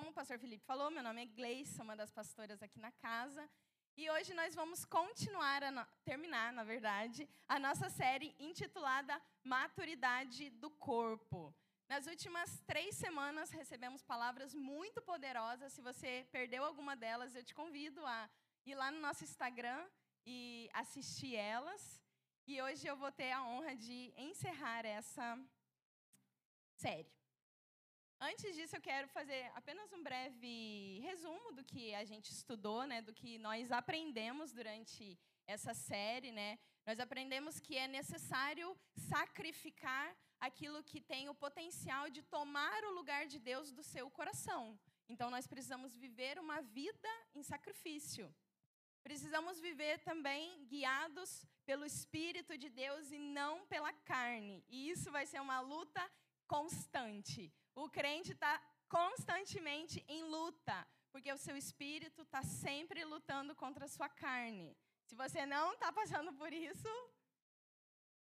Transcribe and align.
como 0.00 0.12
o 0.12 0.14
pastor 0.14 0.38
Felipe 0.38 0.64
falou, 0.64 0.90
meu 0.90 1.02
nome 1.02 1.22
é 1.24 1.26
Gleice, 1.26 1.82
uma 1.82 1.94
das 1.94 2.10
pastoras 2.10 2.62
aqui 2.62 2.78
na 2.78 2.90
casa. 2.90 3.46
E 3.98 4.08
hoje 4.08 4.32
nós 4.32 4.54
vamos 4.54 4.82
continuar, 4.82 5.62
a 5.62 5.70
no... 5.70 5.86
terminar, 6.06 6.54
na 6.54 6.64
verdade, 6.64 7.28
a 7.46 7.58
nossa 7.58 7.90
série 7.90 8.34
intitulada 8.38 9.20
Maturidade 9.44 10.48
do 10.62 10.70
Corpo. 10.70 11.54
Nas 11.86 12.06
últimas 12.06 12.62
três 12.66 12.94
semanas 12.94 13.50
recebemos 13.50 14.02
palavras 14.02 14.54
muito 14.54 15.02
poderosas. 15.02 15.74
Se 15.74 15.82
você 15.82 16.26
perdeu 16.32 16.64
alguma 16.64 16.96
delas, 16.96 17.34
eu 17.34 17.44
te 17.44 17.54
convido 17.54 18.00
a 18.06 18.30
ir 18.64 18.74
lá 18.74 18.90
no 18.90 19.00
nosso 19.00 19.22
Instagram 19.22 19.86
e 20.24 20.70
assistir 20.72 21.36
elas. 21.36 22.00
E 22.46 22.62
hoje 22.62 22.86
eu 22.86 22.96
vou 22.96 23.12
ter 23.12 23.32
a 23.32 23.44
honra 23.44 23.76
de 23.76 24.14
encerrar 24.16 24.86
essa 24.86 25.38
série. 26.76 27.19
Antes 28.22 28.54
disso, 28.54 28.76
eu 28.76 28.82
quero 28.82 29.08
fazer 29.08 29.50
apenas 29.54 29.90
um 29.94 30.02
breve 30.02 31.00
resumo 31.00 31.52
do 31.52 31.64
que 31.64 31.94
a 31.94 32.04
gente 32.04 32.30
estudou, 32.30 32.86
né, 32.86 33.00
do 33.00 33.14
que 33.14 33.38
nós 33.38 33.72
aprendemos 33.72 34.52
durante 34.52 35.18
essa 35.46 35.72
série. 35.72 36.30
Né? 36.30 36.58
Nós 36.86 37.00
aprendemos 37.00 37.58
que 37.58 37.78
é 37.78 37.88
necessário 37.88 38.76
sacrificar 38.94 40.14
aquilo 40.38 40.84
que 40.84 41.00
tem 41.00 41.30
o 41.30 41.34
potencial 41.34 42.10
de 42.10 42.22
tomar 42.22 42.84
o 42.84 42.92
lugar 42.92 43.26
de 43.26 43.38
Deus 43.38 43.72
do 43.72 43.82
seu 43.82 44.10
coração. 44.10 44.78
Então, 45.08 45.30
nós 45.30 45.46
precisamos 45.46 45.96
viver 45.96 46.38
uma 46.38 46.60
vida 46.60 47.08
em 47.34 47.42
sacrifício. 47.42 48.30
Precisamos 49.02 49.58
viver 49.58 49.98
também 50.00 50.66
guiados 50.66 51.46
pelo 51.64 51.86
Espírito 51.86 52.58
de 52.58 52.68
Deus 52.68 53.10
e 53.10 53.18
não 53.18 53.64
pela 53.64 53.94
carne. 54.12 54.62
E 54.68 54.90
isso 54.90 55.10
vai 55.10 55.24
ser 55.24 55.40
uma 55.40 55.60
luta 55.60 56.02
constante. 56.46 57.50
O 57.74 57.88
crente 57.88 58.32
está 58.32 58.60
constantemente 58.88 60.04
em 60.08 60.22
luta, 60.24 60.86
porque 61.12 61.32
o 61.32 61.38
seu 61.38 61.56
espírito 61.56 62.22
está 62.22 62.42
sempre 62.42 63.04
lutando 63.04 63.54
contra 63.54 63.84
a 63.84 63.88
sua 63.88 64.08
carne. 64.08 64.76
Se 65.06 65.14
você 65.14 65.46
não 65.46 65.72
está 65.72 65.92
passando 65.92 66.32
por 66.34 66.52
isso, 66.52 66.88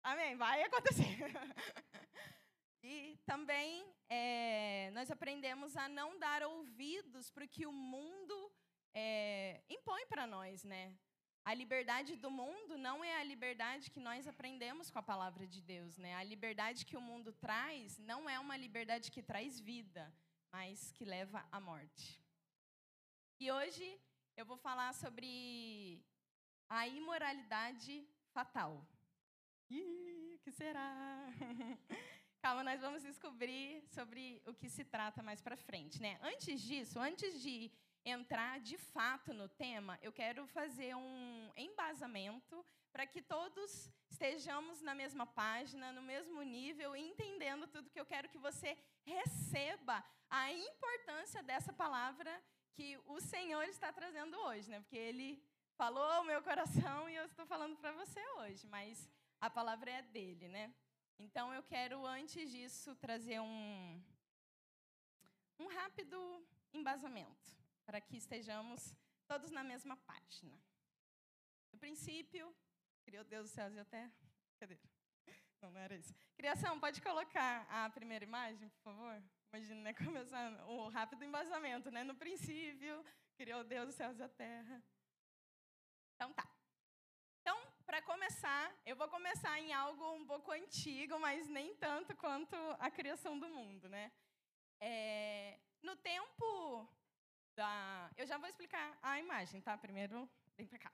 amém, 0.03 0.35
vai 0.35 0.63
acontecer. 0.63 1.17
e 2.83 3.17
também 3.25 3.93
é, 4.09 4.91
nós 4.91 5.09
aprendemos 5.09 5.75
a 5.75 5.87
não 5.87 6.17
dar 6.19 6.43
ouvidos 6.43 7.29
para 7.29 7.45
o 7.45 7.47
que 7.47 7.65
o 7.65 7.71
mundo 7.71 8.51
é, 8.93 9.61
impõe 9.69 10.05
para 10.07 10.27
nós, 10.27 10.63
né? 10.63 10.93
A 11.43 11.53
liberdade 11.55 12.15
do 12.15 12.29
mundo 12.29 12.77
não 12.77 13.03
é 13.03 13.19
a 13.19 13.23
liberdade 13.23 13.89
que 13.89 13.99
nós 13.99 14.27
aprendemos 14.27 14.91
com 14.91 14.99
a 14.99 15.03
palavra 15.03 15.47
de 15.47 15.59
Deus, 15.59 15.97
né? 15.97 16.13
A 16.15 16.23
liberdade 16.23 16.85
que 16.85 16.95
o 16.95 17.01
mundo 17.01 17.33
traz 17.33 17.97
não 17.97 18.29
é 18.29 18.39
uma 18.39 18.55
liberdade 18.55 19.09
que 19.09 19.23
traz 19.23 19.59
vida, 19.59 20.13
mas 20.51 20.91
que 20.91 21.03
leva 21.03 21.43
à 21.51 21.59
morte. 21.59 22.21
E 23.39 23.51
hoje 23.51 23.99
eu 24.37 24.45
vou 24.45 24.55
falar 24.55 24.93
sobre 24.93 25.99
a 26.69 26.87
imoralidade 26.87 28.07
fatal. 28.33 28.87
Ih, 29.69 30.39
que 30.43 30.51
será? 30.51 31.25
Calma, 32.39 32.63
nós 32.63 32.81
vamos 32.81 33.01
descobrir 33.01 33.83
sobre 33.87 34.41
o 34.45 34.53
que 34.53 34.69
se 34.69 34.83
trata 34.83 35.23
mais 35.23 35.41
para 35.41 35.57
frente, 35.57 35.99
né? 35.99 36.19
Antes 36.21 36.61
disso, 36.61 36.99
antes 36.99 37.41
de 37.41 37.71
entrar 38.03 38.59
de 38.59 38.77
fato 38.77 39.33
no 39.33 39.47
tema, 39.47 39.97
eu 40.01 40.11
quero 40.11 40.47
fazer 40.47 40.95
um 40.95 41.51
embasamento 41.55 42.65
para 42.91 43.05
que 43.05 43.21
todos 43.21 43.91
estejamos 44.09 44.81
na 44.81 44.93
mesma 44.93 45.25
página, 45.25 45.91
no 45.91 46.01
mesmo 46.01 46.41
nível, 46.41 46.95
entendendo 46.95 47.67
tudo 47.67 47.89
que 47.89 47.99
eu 47.99 48.05
quero 48.05 48.27
que 48.29 48.37
você 48.37 48.77
receba 49.05 50.03
a 50.29 50.51
importância 50.51 51.43
dessa 51.43 51.71
palavra 51.71 52.31
que 52.73 52.97
o 53.05 53.19
Senhor 53.19 53.63
está 53.65 53.91
trazendo 53.93 54.37
hoje, 54.37 54.69
né? 54.69 54.79
Porque 54.79 54.97
ele 54.97 55.43
falou 55.75 56.21
o 56.21 56.25
meu 56.25 56.41
coração 56.41 57.09
e 57.09 57.15
eu 57.15 57.25
estou 57.25 57.45
falando 57.45 57.77
para 57.77 57.91
você 57.91 58.19
hoje, 58.39 58.65
mas 58.67 59.09
a 59.39 59.49
palavra 59.49 59.91
é 59.91 60.01
dele, 60.01 60.47
né? 60.47 60.73
Então 61.19 61.53
eu 61.53 61.63
quero 61.63 62.05
antes 62.05 62.49
disso 62.49 62.95
trazer 62.95 63.39
um 63.39 64.03
um 65.59 65.67
rápido 65.67 66.17
embasamento 66.73 67.60
para 67.85 68.01
que 68.01 68.17
estejamos 68.17 68.93
todos 69.27 69.51
na 69.51 69.63
mesma 69.63 69.95
página. 69.97 70.57
No 71.71 71.79
princípio, 71.79 72.53
criou 73.03 73.23
Deus 73.23 73.47
os 73.47 73.51
céus 73.51 73.73
e 73.73 73.79
a 73.79 73.85
terra. 73.85 74.13
Cadê? 74.59 74.77
Não, 75.61 75.71
não 75.71 75.79
era 75.79 75.95
isso. 75.95 76.13
Criação, 76.35 76.79
pode 76.79 77.01
colocar 77.01 77.67
a 77.69 77.89
primeira 77.89 78.25
imagem, 78.25 78.67
por 78.69 78.81
favor? 78.81 79.23
Imagina, 79.53 79.81
né, 79.81 79.93
começando 79.93 80.59
o 80.67 80.89
rápido 80.89 81.23
embasamento, 81.23 81.91
né? 81.91 82.03
No 82.03 82.15
princípio, 82.15 83.05
criou 83.35 83.63
Deus 83.63 83.89
os 83.89 83.95
céus 83.95 84.17
e 84.17 84.23
a 84.23 84.29
terra. 84.29 84.83
Então 86.15 86.33
tá. 86.33 86.47
Então, 87.41 87.57
para 87.85 88.01
começar, 88.01 88.75
eu 88.85 88.95
vou 88.95 89.07
começar 89.07 89.59
em 89.59 89.73
algo 89.73 90.13
um 90.13 90.25
pouco 90.25 90.51
antigo, 90.51 91.19
mas 91.19 91.47
nem 91.47 91.75
tanto 91.75 92.15
quanto 92.15 92.55
a 92.79 92.89
criação 92.89 93.37
do 93.37 93.49
mundo, 93.49 93.89
né? 93.89 94.11
É, 94.79 95.59
no 95.81 95.95
tempo 95.95 96.87
da. 97.55 98.11
Eu 98.17 98.25
já 98.25 98.37
vou 98.37 98.49
explicar 98.49 98.97
a 99.01 99.19
imagem, 99.19 99.61
tá? 99.61 99.77
Primeiro, 99.77 100.29
vem 100.57 100.67
para 100.67 100.79
cá. 100.79 100.91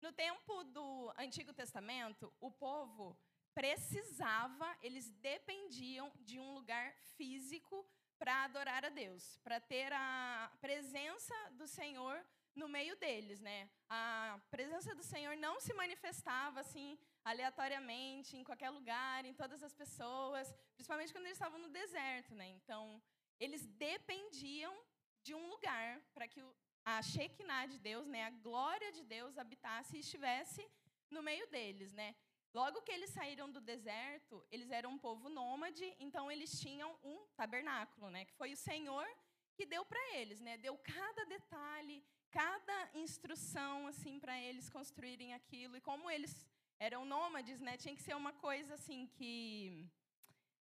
No 0.00 0.12
tempo 0.12 0.64
do 0.64 1.12
Antigo 1.18 1.52
Testamento, 1.52 2.32
o 2.40 2.50
povo 2.50 3.16
precisava, 3.54 4.76
eles 4.82 5.10
dependiam 5.10 6.10
de 6.20 6.38
um 6.38 6.54
lugar 6.54 6.94
físico 7.16 7.86
para 8.18 8.44
adorar 8.44 8.84
a 8.84 8.88
Deus, 8.88 9.38
para 9.42 9.60
ter 9.60 9.92
a 9.92 10.50
presença 10.60 11.34
do 11.52 11.66
Senhor 11.66 12.24
no 12.54 12.68
meio 12.68 12.96
deles, 12.96 13.40
né? 13.40 13.70
A 13.88 14.40
presença 14.50 14.94
do 14.94 15.02
Senhor 15.02 15.36
não 15.36 15.60
se 15.60 15.72
manifestava 15.74 16.60
assim 16.60 16.98
aleatoriamente 17.24 18.36
em 18.36 18.44
qualquer 18.44 18.70
lugar, 18.70 19.24
em 19.24 19.34
todas 19.34 19.62
as 19.62 19.74
pessoas, 19.74 20.52
principalmente 20.74 21.12
quando 21.12 21.26
eles 21.26 21.36
estavam 21.36 21.58
no 21.58 21.68
deserto, 21.68 22.34
né? 22.34 22.48
Então, 22.48 23.02
eles 23.38 23.66
dependiam 23.66 24.74
de 25.22 25.34
um 25.34 25.48
lugar 25.48 26.00
para 26.14 26.26
que 26.26 26.42
a 26.84 27.02
Shekinah 27.02 27.66
de 27.66 27.78
Deus, 27.78 28.06
né, 28.06 28.24
a 28.24 28.30
glória 28.30 28.90
de 28.92 29.02
Deus 29.04 29.36
habitasse 29.38 29.96
e 29.96 30.00
estivesse 30.00 30.66
no 31.10 31.22
meio 31.22 31.46
deles, 31.48 31.92
né? 31.92 32.14
Logo 32.52 32.82
que 32.82 32.90
eles 32.90 33.10
saíram 33.10 33.48
do 33.50 33.60
deserto, 33.60 34.44
eles 34.50 34.70
eram 34.70 34.90
um 34.92 34.98
povo 34.98 35.28
nômade, 35.28 35.84
então 36.00 36.30
eles 36.32 36.58
tinham 36.58 36.90
um 37.02 37.18
tabernáculo, 37.36 38.10
né, 38.10 38.24
que 38.24 38.32
foi 38.34 38.52
o 38.52 38.56
Senhor 38.56 39.06
que 39.54 39.66
deu 39.66 39.84
para 39.84 40.02
eles, 40.16 40.40
né? 40.40 40.56
Deu 40.56 40.76
cada 40.78 41.24
detalhe, 41.26 42.02
cada 42.30 42.90
instrução 42.94 43.86
assim 43.86 44.18
para 44.18 44.40
eles 44.40 44.70
construírem 44.70 45.34
aquilo 45.34 45.76
e 45.76 45.80
como 45.80 46.10
eles 46.10 46.34
eram 46.78 47.04
nômades, 47.04 47.60
né, 47.60 47.76
tinha 47.76 47.94
que 47.94 48.02
ser 48.02 48.16
uma 48.16 48.32
coisa 48.32 48.74
assim 48.74 49.06
que 49.06 49.86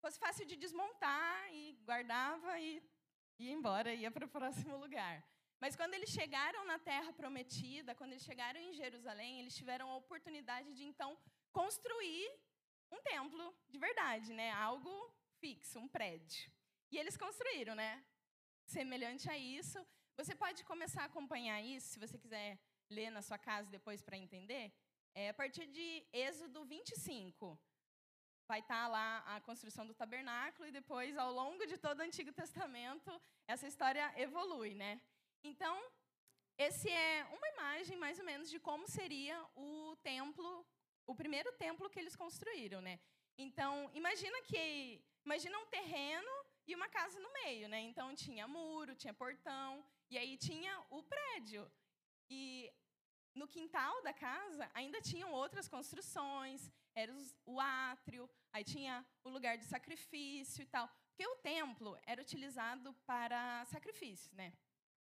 fosse 0.03 0.19
fácil 0.19 0.44
de 0.44 0.54
desmontar 0.54 1.50
e 1.50 1.72
guardava 1.87 2.60
e 2.60 2.83
ia 3.39 3.53
embora, 3.53 3.95
ia 3.95 4.11
para 4.11 4.27
o 4.27 4.28
próximo 4.28 4.77
lugar. 4.77 5.25
Mas 5.61 5.77
quando 5.77 5.95
eles 5.95 6.11
chegaram 6.11 6.65
na 6.65 6.78
terra 6.78 7.12
prometida, 7.12 7.95
quando 7.95 8.12
eles 8.12 8.25
chegaram 8.25 8.61
em 8.61 8.72
Jerusalém, 8.72 9.41
eles 9.41 9.55
tiveram 9.56 9.91
a 9.91 9.97
oportunidade 9.97 10.72
de 10.75 10.84
então 10.84 11.17
construir 11.53 12.31
um 12.91 13.00
templo 13.03 13.55
de 13.69 13.78
verdade, 13.78 14.33
né? 14.33 14.50
Algo 14.53 14.93
fixo, 15.41 15.78
um 15.78 15.89
prédio. 15.89 16.50
E 16.91 16.99
eles 16.99 17.17
construíram, 17.17 17.75
né? 17.75 18.05
Semelhante 18.67 19.28
a 19.31 19.37
isso, 19.37 19.78
você 20.16 20.34
pode 20.34 20.65
começar 20.65 21.03
a 21.03 21.06
acompanhar 21.06 21.61
isso, 21.61 21.89
se 21.89 21.99
você 21.99 22.16
quiser 22.19 22.59
ler 22.89 23.11
na 23.11 23.22
sua 23.22 23.39
casa 23.39 23.69
depois 23.71 24.01
para 24.01 24.16
entender, 24.16 24.72
é 25.15 25.28
a 25.28 25.34
partir 25.34 25.66
de 25.66 26.06
Êxodo 26.12 26.65
25 26.65 27.59
vai 28.47 28.60
estar 28.60 28.84
tá 28.84 28.88
lá 28.88 29.22
a 29.34 29.41
construção 29.41 29.87
do 29.87 29.94
tabernáculo 29.94 30.66
e 30.66 30.72
depois, 30.72 31.16
ao 31.16 31.32
longo 31.32 31.66
de 31.66 31.78
todo 31.78 32.00
o 32.00 32.03
Antigo 32.03 32.32
Testamento, 32.32 33.10
essa 33.47 33.66
história 33.66 34.13
evolui, 34.16 34.74
né? 34.74 35.01
Então, 35.42 35.83
esse 36.59 36.89
é 36.91 37.24
uma 37.33 37.48
imagem 37.48 37.97
mais 37.97 38.19
ou 38.19 38.24
menos 38.24 38.51
de 38.51 38.60
como 38.60 38.86
seria 38.86 39.36
o 39.57 39.97
templo, 40.03 40.66
o 41.07 41.15
primeiro 41.15 41.51
templo 41.53 41.91
que 41.91 41.98
eles 41.98 42.15
construíram, 42.15 42.80
né? 42.80 43.01
Então, 43.36 43.91
imagina 43.92 44.41
que 44.42 45.03
imagina 45.24 45.59
um 45.59 45.66
terreno 45.66 46.34
e 46.66 46.74
uma 46.74 46.89
casa 46.89 47.19
no 47.21 47.33
meio, 47.33 47.69
né? 47.69 47.80
Então 47.80 48.15
tinha 48.15 48.47
muro, 48.47 48.95
tinha 48.95 49.13
portão 49.13 49.84
e 50.10 50.16
aí 50.16 50.36
tinha 50.36 50.72
o 50.91 51.03
prédio. 51.03 51.71
E 52.30 52.72
no 53.34 53.47
quintal 53.48 54.03
da 54.03 54.13
casa 54.13 54.71
ainda 54.74 55.01
tinham 55.01 55.30
outras 55.33 55.69
construções, 55.69 56.71
era 56.95 57.13
o 57.45 57.61
átrio, 57.61 58.29
aí 58.53 58.65
tinha 58.65 59.05
o 59.25 59.29
lugar 59.29 59.59
de 59.59 59.65
sacrifício 59.65 60.63
e 60.63 60.67
tal. 60.67 60.89
Porque 61.09 61.27
o 61.27 61.37
templo 61.37 61.99
era 62.07 62.21
utilizado 62.21 62.93
para 63.07 63.65
sacrifícios, 63.67 64.33
né? 64.33 64.53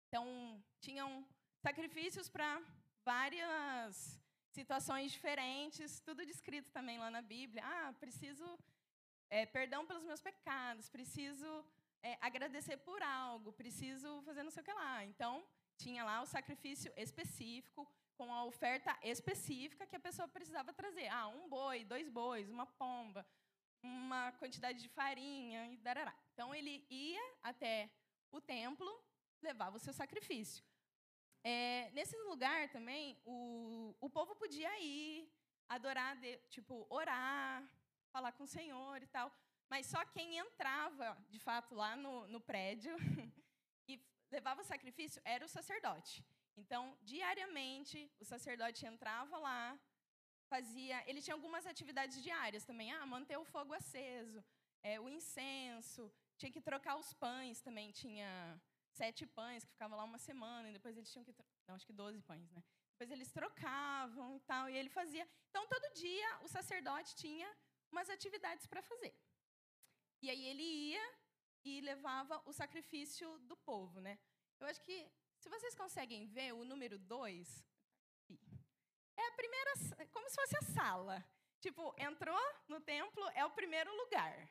Então, 0.08 0.62
tinham 0.80 1.26
sacrifícios 1.62 2.28
para 2.28 2.60
várias 3.04 4.20
situações 4.50 5.12
diferentes, 5.12 6.00
tudo 6.00 6.26
descrito 6.26 6.70
também 6.72 6.98
lá 6.98 7.10
na 7.10 7.22
Bíblia. 7.22 7.62
Ah, 7.64 7.92
preciso 8.00 8.58
é, 9.28 9.46
perdão 9.46 9.86
pelos 9.86 10.02
meus 10.02 10.20
pecados, 10.20 10.88
preciso 10.88 11.64
é, 12.02 12.18
agradecer 12.20 12.76
por 12.78 13.00
algo, 13.02 13.52
preciso 13.52 14.20
fazer 14.22 14.42
não 14.42 14.50
sei 14.50 14.62
o 14.62 14.64
que 14.64 14.72
lá. 14.72 15.04
Então, 15.04 15.46
tinha 15.76 16.04
lá 16.04 16.20
o 16.22 16.26
sacrifício 16.26 16.92
específico, 16.96 17.88
com 18.20 18.30
a 18.34 18.44
oferta 18.44 18.94
específica 19.02 19.86
que 19.86 19.96
a 19.96 20.06
pessoa 20.06 20.28
precisava 20.28 20.74
trazer. 20.74 21.08
Ah, 21.08 21.28
um 21.28 21.48
boi, 21.48 21.84
dois 21.84 22.06
bois, 22.06 22.50
uma 22.50 22.66
pomba, 22.66 23.26
uma 23.82 24.32
quantidade 24.32 24.78
de 24.82 24.90
farinha 24.90 25.68
e 25.72 25.78
darará. 25.78 26.14
Então, 26.34 26.54
ele 26.54 26.84
ia 26.90 27.22
até 27.42 27.90
o 28.30 28.38
templo, 28.38 28.90
levava 29.40 29.78
o 29.78 29.80
seu 29.80 29.94
sacrifício. 29.94 30.62
É, 31.42 31.90
nesse 31.92 32.14
lugar 32.24 32.68
também, 32.68 33.18
o, 33.24 33.96
o 33.98 34.10
povo 34.10 34.36
podia 34.36 34.70
ir, 34.80 35.26
adorar, 35.66 36.14
de, 36.20 36.36
tipo, 36.50 36.86
orar, 36.90 37.66
falar 38.12 38.32
com 38.32 38.44
o 38.44 38.54
Senhor 38.58 39.02
e 39.02 39.06
tal. 39.06 39.34
Mas 39.66 39.86
só 39.86 40.04
quem 40.04 40.36
entrava, 40.36 41.16
de 41.30 41.38
fato, 41.38 41.74
lá 41.74 41.96
no, 41.96 42.28
no 42.28 42.38
prédio 42.38 42.94
e 43.88 43.98
levava 44.30 44.60
o 44.60 44.64
sacrifício 44.72 45.22
era 45.24 45.46
o 45.46 45.48
sacerdote. 45.48 46.22
Então, 46.60 46.82
diariamente, 47.12 47.98
o 48.22 48.24
sacerdote 48.32 48.80
entrava 48.92 49.36
lá, 49.48 49.62
fazia. 50.52 50.96
Ele 51.08 51.22
tinha 51.24 51.36
algumas 51.38 51.64
atividades 51.72 52.22
diárias 52.28 52.64
também. 52.70 52.88
Ah, 52.96 53.06
manter 53.14 53.38
o 53.38 53.46
fogo 53.54 53.72
aceso, 53.80 54.40
é, 54.82 54.92
o 55.04 55.08
incenso, 55.08 56.02
tinha 56.38 56.52
que 56.56 56.60
trocar 56.70 56.96
os 57.02 57.10
pães 57.24 57.60
também. 57.66 57.88
Tinha 58.02 58.30
sete 59.00 59.24
pães 59.38 59.64
que 59.64 59.72
ficavam 59.76 59.96
lá 60.00 60.04
uma 60.10 60.20
semana, 60.28 60.68
e 60.68 60.76
depois 60.78 60.96
eles 60.96 61.10
tinham 61.12 61.24
que. 61.24 61.34
Não, 61.66 61.74
acho 61.76 61.86
que 61.90 61.98
doze 62.02 62.20
pães, 62.30 62.50
né? 62.56 62.62
Depois 62.92 63.10
eles 63.10 63.32
trocavam 63.32 64.28
e 64.36 64.40
tal, 64.40 64.64
e 64.68 64.76
ele 64.80 64.90
fazia. 65.00 65.26
Então, 65.48 65.66
todo 65.74 65.94
dia, 65.94 66.28
o 66.42 66.48
sacerdote 66.48 67.16
tinha 67.22 67.48
umas 67.90 68.10
atividades 68.16 68.66
para 68.66 68.82
fazer. 68.82 69.14
E 70.22 70.28
aí 70.32 70.44
ele 70.52 70.62
ia 70.62 71.06
e 71.64 71.80
levava 71.80 72.42
o 72.44 72.52
sacrifício 72.52 73.38
do 73.50 73.56
povo, 73.56 74.00
né? 74.00 74.18
Eu 74.60 74.66
acho 74.66 74.82
que 74.82 74.96
se 75.40 75.48
vocês 75.48 75.74
conseguem 75.74 76.26
ver 76.26 76.52
o 76.52 76.64
número 76.64 76.98
2, 76.98 77.64
é 79.16 79.26
a 79.26 79.32
primeira, 79.32 79.72
como 80.12 80.28
se 80.28 80.36
fosse 80.36 80.56
a 80.58 80.62
sala. 80.62 81.24
Tipo, 81.60 81.94
entrou 81.98 82.40
no 82.68 82.80
templo, 82.80 83.26
é 83.34 83.44
o 83.44 83.50
primeiro 83.50 83.94
lugar. 83.96 84.48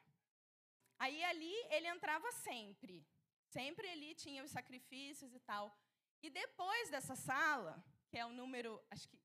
Aí 0.97 1.23
ali 1.23 1.55
ele 1.69 1.87
entrava 1.87 2.31
sempre. 2.31 3.07
Sempre 3.47 3.89
ali 3.89 4.13
tinha 4.15 4.43
os 4.43 4.51
sacrifícios 4.51 5.33
e 5.33 5.39
tal. 5.39 5.75
E 6.21 6.29
depois 6.29 6.89
dessa 6.89 7.15
sala, 7.15 7.83
que 8.09 8.17
é 8.17 8.25
o 8.25 8.33
número, 8.33 8.83
acho 8.91 9.07
que 9.07 9.17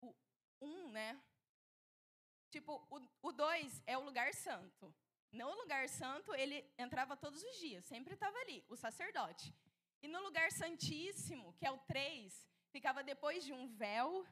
o 0.00 0.14
1, 0.60 0.66
um, 0.66 0.90
né? 0.90 1.20
Tipo, 2.50 2.86
o 3.22 3.32
2 3.32 3.82
é 3.86 3.96
o 3.96 4.04
lugar 4.04 4.32
santo. 4.34 4.94
No 5.32 5.52
lugar 5.54 5.88
santo, 5.88 6.34
ele 6.34 6.64
entrava 6.78 7.16
todos 7.16 7.42
os 7.42 7.58
dias, 7.58 7.84
sempre 7.84 8.14
estava 8.14 8.36
ali, 8.38 8.64
o 8.68 8.76
sacerdote. 8.76 9.52
E 10.06 10.08
no 10.08 10.20
lugar 10.22 10.52
santíssimo, 10.52 11.52
que 11.54 11.66
é 11.66 11.70
o 11.72 11.78
3, 11.78 12.48
ficava 12.70 13.02
depois 13.02 13.44
de 13.44 13.52
um 13.52 13.66
véu. 13.66 14.24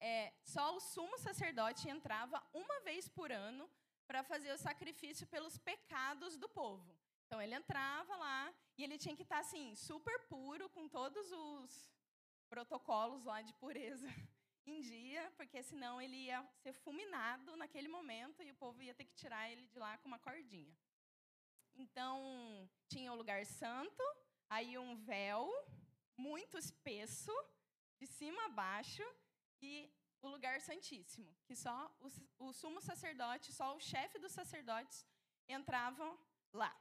É, 0.00 0.32
só 0.42 0.74
o 0.74 0.80
sumo 0.80 1.18
sacerdote 1.18 1.86
entrava 1.86 2.42
uma 2.54 2.80
vez 2.80 3.06
por 3.06 3.30
ano 3.30 3.68
para 4.06 4.22
fazer 4.22 4.50
o 4.52 4.56
sacrifício 4.56 5.26
pelos 5.26 5.58
pecados 5.58 6.38
do 6.38 6.48
povo. 6.48 6.96
Então 7.26 7.42
ele 7.42 7.54
entrava 7.54 8.16
lá 8.16 8.54
e 8.78 8.84
ele 8.84 8.96
tinha 8.96 9.14
que 9.14 9.22
estar 9.22 9.34
tá, 9.34 9.40
assim 9.42 9.74
super 9.74 10.18
puro 10.30 10.70
com 10.70 10.88
todos 10.88 11.30
os 11.30 11.92
protocolos 12.48 13.22
lá 13.22 13.42
de 13.42 13.52
pureza 13.52 14.08
em 14.64 14.80
dia, 14.80 15.30
porque 15.36 15.62
senão 15.62 16.00
ele 16.00 16.16
ia 16.16 16.42
ser 16.62 16.72
fulminado 16.72 17.54
naquele 17.54 17.88
momento 17.88 18.42
e 18.42 18.50
o 18.50 18.54
povo 18.54 18.80
ia 18.80 18.94
ter 18.94 19.04
que 19.04 19.14
tirar 19.14 19.50
ele 19.52 19.66
de 19.66 19.78
lá 19.78 19.98
com 19.98 20.08
uma 20.08 20.18
cordinha. 20.18 20.74
Então, 21.74 22.66
tinha 22.88 23.12
o 23.12 23.16
lugar 23.16 23.44
santo, 23.44 24.02
aí 24.48 24.78
um 24.78 24.96
véu 24.96 25.50
muito 26.16 26.56
espesso, 26.58 27.32
de 27.98 28.06
cima 28.06 28.44
a 28.46 28.48
baixo, 28.48 29.02
e 29.60 29.90
o 30.22 30.28
lugar 30.28 30.60
santíssimo, 30.60 31.34
que 31.44 31.54
só 31.54 31.94
o, 32.00 32.46
o 32.46 32.52
sumo 32.52 32.80
sacerdote, 32.80 33.52
só 33.52 33.76
o 33.76 33.80
chefe 33.80 34.18
dos 34.18 34.32
sacerdotes 34.32 35.06
entravam 35.48 36.18
lá. 36.52 36.74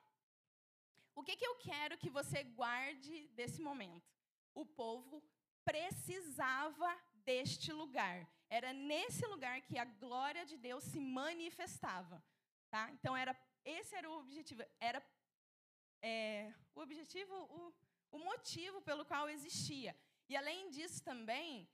O 1.16 1.24
que, 1.24 1.36
que 1.36 1.46
eu 1.46 1.56
quero 1.56 1.98
que 1.98 2.10
você 2.10 2.44
guarde 2.44 3.28
desse 3.30 3.62
momento? 3.62 4.14
O 4.54 4.66
povo 4.66 5.24
precisava 5.64 6.90
deste 7.26 7.72
lugar. 7.72 8.28
Era 8.50 8.74
nesse 8.74 9.26
lugar 9.26 9.62
que 9.62 9.78
a 9.78 9.86
glória 9.86 10.46
de 10.46 10.58
Deus 10.58 10.84
se 10.84 11.00
manifestava. 11.00 12.24
Tá? 12.70 12.92
Então, 12.92 13.16
era, 13.16 13.36
esse 13.64 13.96
era 13.96 14.10
o 14.10 14.20
objetivo. 14.20 14.64
Era 14.80 15.02
é, 16.02 16.54
o 16.74 16.82
objetivo, 16.82 17.34
o, 17.34 17.74
o 18.12 18.20
motivo 18.20 18.82
pelo 18.82 19.06
qual 19.06 19.30
existia. 19.30 19.96
E, 20.30 20.36
além 20.36 20.70
disso, 20.70 21.04
também, 21.04 21.68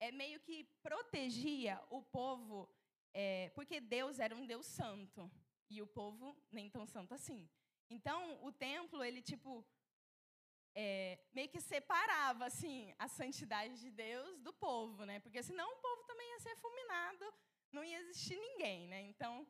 é 0.00 0.10
meio 0.10 0.40
que 0.40 0.64
protegia 0.82 1.82
o 1.90 2.02
povo, 2.02 2.68
é, 3.12 3.50
porque 3.54 3.80
Deus 3.80 4.18
era 4.18 4.34
um 4.34 4.46
Deus 4.46 4.66
santo. 4.66 5.30
E 5.70 5.80
o 5.80 5.86
povo 5.86 6.36
nem 6.50 6.68
tão 6.68 6.86
santo 6.86 7.14
assim. 7.14 7.48
Então, 7.88 8.38
o 8.44 8.52
templo, 8.52 9.02
ele, 9.02 9.22
tipo, 9.22 9.64
é, 10.74 11.18
meio 11.32 11.48
que 11.48 11.60
separava 11.60 12.46
assim 12.46 12.92
a 12.98 13.06
santidade 13.06 13.78
de 13.78 13.90
Deus 13.90 14.40
do 14.40 14.52
povo, 14.52 15.04
né? 15.04 15.20
Porque 15.20 15.42
senão 15.42 15.72
o 15.72 15.76
povo 15.76 16.02
também 16.04 16.28
ia 16.30 16.40
ser 16.40 16.56
fulminado, 16.56 17.32
não 17.72 17.84
ia 17.84 18.00
existir 18.00 18.36
ninguém, 18.36 18.88
né? 18.88 19.02
Então 19.02 19.46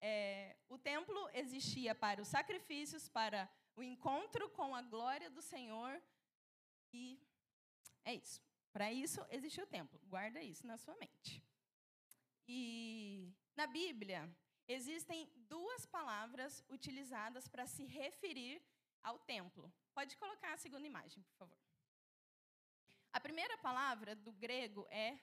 é, 0.00 0.56
o 0.68 0.78
templo 0.78 1.28
existia 1.34 1.94
para 1.94 2.22
os 2.22 2.28
sacrifícios, 2.28 3.08
para 3.08 3.50
o 3.78 3.82
encontro 3.82 4.50
com 4.50 4.74
a 4.74 4.82
glória 4.82 5.30
do 5.30 5.40
Senhor 5.40 6.02
e 6.92 7.22
é 8.04 8.14
isso. 8.14 8.42
Para 8.72 8.92
isso 8.92 9.24
existiu 9.30 9.64
o 9.64 9.72
templo. 9.78 10.00
Guarda 10.06 10.42
isso 10.42 10.66
na 10.66 10.76
sua 10.76 10.96
mente. 10.96 11.40
E 12.48 13.32
na 13.54 13.68
Bíblia 13.68 14.28
existem 14.66 15.30
duas 15.48 15.86
palavras 15.86 16.64
utilizadas 16.68 17.46
para 17.46 17.66
se 17.66 17.84
referir 17.84 18.60
ao 19.00 19.16
templo. 19.20 19.72
Pode 19.94 20.16
colocar 20.16 20.52
a 20.54 20.58
segunda 20.58 20.86
imagem, 20.86 21.22
por 21.22 21.36
favor. 21.36 21.58
A 23.12 23.20
primeira 23.20 23.56
palavra 23.58 24.16
do 24.16 24.32
grego 24.32 24.88
é 24.90 25.18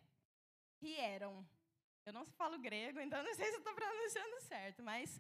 hieron. 0.82 1.46
Eu 2.06 2.14
não 2.14 2.26
falo 2.26 2.58
grego, 2.58 3.02
então 3.02 3.22
não 3.22 3.34
sei 3.34 3.52
se 3.52 3.58
estou 3.58 3.74
pronunciando 3.74 4.40
certo, 4.42 4.82
mas 4.82 5.20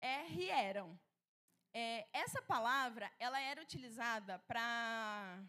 é 0.00 0.26
hieron. 0.32 0.98
É, 1.72 2.06
essa 2.12 2.40
palavra 2.42 3.10
ela 3.18 3.40
era 3.40 3.62
utilizada 3.62 4.38
para 4.40 5.42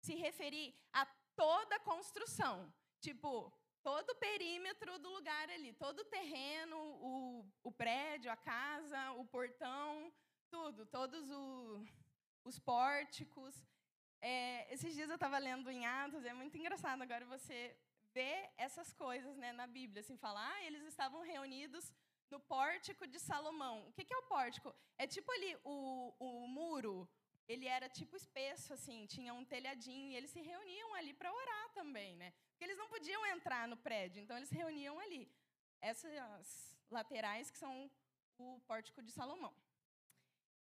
se 0.00 0.14
referir 0.14 0.74
a 0.92 1.06
toda 1.36 1.76
a 1.76 1.80
construção. 1.80 2.72
Tipo, 3.00 3.52
todo 3.82 4.10
o 4.10 4.16
perímetro 4.16 4.98
do 4.98 5.10
lugar 5.10 5.48
ali, 5.50 5.72
todo 5.74 6.00
o 6.00 6.04
terreno, 6.04 6.76
o, 6.76 7.52
o 7.62 7.72
prédio, 7.72 8.30
a 8.30 8.36
casa, 8.36 9.12
o 9.12 9.24
portão, 9.24 10.12
tudo, 10.50 10.84
todos 10.86 11.30
os 11.30 12.08
os 12.48 12.58
pórticos. 12.58 13.54
É, 14.20 14.72
esses 14.72 14.94
dias 14.94 15.08
eu 15.08 15.14
estava 15.14 15.38
lendo 15.38 15.70
em 15.70 15.86
Atos, 15.86 16.24
é 16.24 16.32
muito 16.32 16.56
engraçado 16.56 17.02
agora 17.02 17.24
você 17.26 17.76
ver 18.12 18.50
essas 18.56 18.92
coisas 18.92 19.36
né, 19.36 19.52
na 19.52 19.66
Bíblia, 19.66 20.00
assim, 20.00 20.16
falar, 20.16 20.50
ah, 20.54 20.64
eles 20.64 20.82
estavam 20.84 21.20
reunidos 21.22 21.92
no 22.30 22.40
pórtico 22.40 23.06
de 23.06 23.18
Salomão. 23.18 23.86
O 23.88 23.92
que, 23.92 24.04
que 24.04 24.14
é 24.14 24.18
o 24.18 24.28
pórtico? 24.34 24.74
É 24.96 25.06
tipo 25.06 25.30
ali 25.32 25.56
o, 25.64 26.14
o 26.18 26.46
muro, 26.48 27.08
ele 27.48 27.66
era 27.66 27.88
tipo 27.88 28.16
espesso, 28.16 28.72
assim, 28.72 29.06
tinha 29.06 29.32
um 29.32 29.44
telhadinho, 29.44 30.10
e 30.10 30.16
eles 30.16 30.30
se 30.30 30.40
reuniam 30.40 30.94
ali 30.94 31.14
para 31.14 31.32
orar 31.32 31.70
também, 31.72 32.16
né? 32.16 32.32
Porque 32.50 32.64
eles 32.64 32.76
não 32.76 32.88
podiam 32.88 33.24
entrar 33.26 33.66
no 33.66 33.76
prédio, 33.76 34.22
então 34.22 34.36
eles 34.36 34.48
se 34.48 34.56
reuniam 34.56 34.98
ali. 34.98 35.30
Essas 35.80 36.12
laterais 36.90 37.50
que 37.50 37.58
são 37.58 37.90
o 38.38 38.60
pórtico 38.66 39.02
de 39.02 39.10
Salomão. 39.10 39.54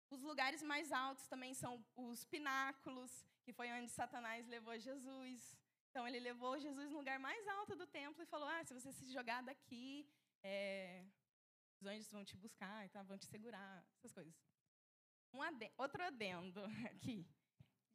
Os 0.09 0.21
lugares 0.21 0.61
mais 0.63 0.91
altos 0.91 1.27
também 1.27 1.53
são 1.53 1.83
os 1.95 2.23
pináculos, 2.23 3.11
que 3.43 3.51
foi 3.51 3.69
onde 3.71 3.91
Satanás 3.91 4.47
levou 4.47 4.77
Jesus. 4.79 5.57
Então, 5.89 6.07
ele 6.07 6.19
levou 6.19 6.57
Jesus 6.57 6.89
no 6.91 6.97
lugar 6.97 7.19
mais 7.19 7.45
alto 7.47 7.75
do 7.75 7.85
templo 7.85 8.23
e 8.23 8.25
falou: 8.25 8.47
Ah, 8.47 8.63
se 8.63 8.73
você 8.73 8.91
se 8.93 9.11
jogar 9.11 9.41
daqui, 9.43 10.07
é, 10.43 11.03
os 11.79 11.85
anjos 11.85 12.11
vão 12.11 12.25
te 12.25 12.35
buscar, 12.35 12.89
tá? 12.89 13.03
vão 13.03 13.17
te 13.17 13.25
segurar, 13.25 13.85
essas 13.97 14.11
coisas. 14.11 14.33
Um 15.33 15.41
adendo, 15.41 15.73
outro 15.77 16.03
adendo 16.03 16.63
aqui. 16.91 17.25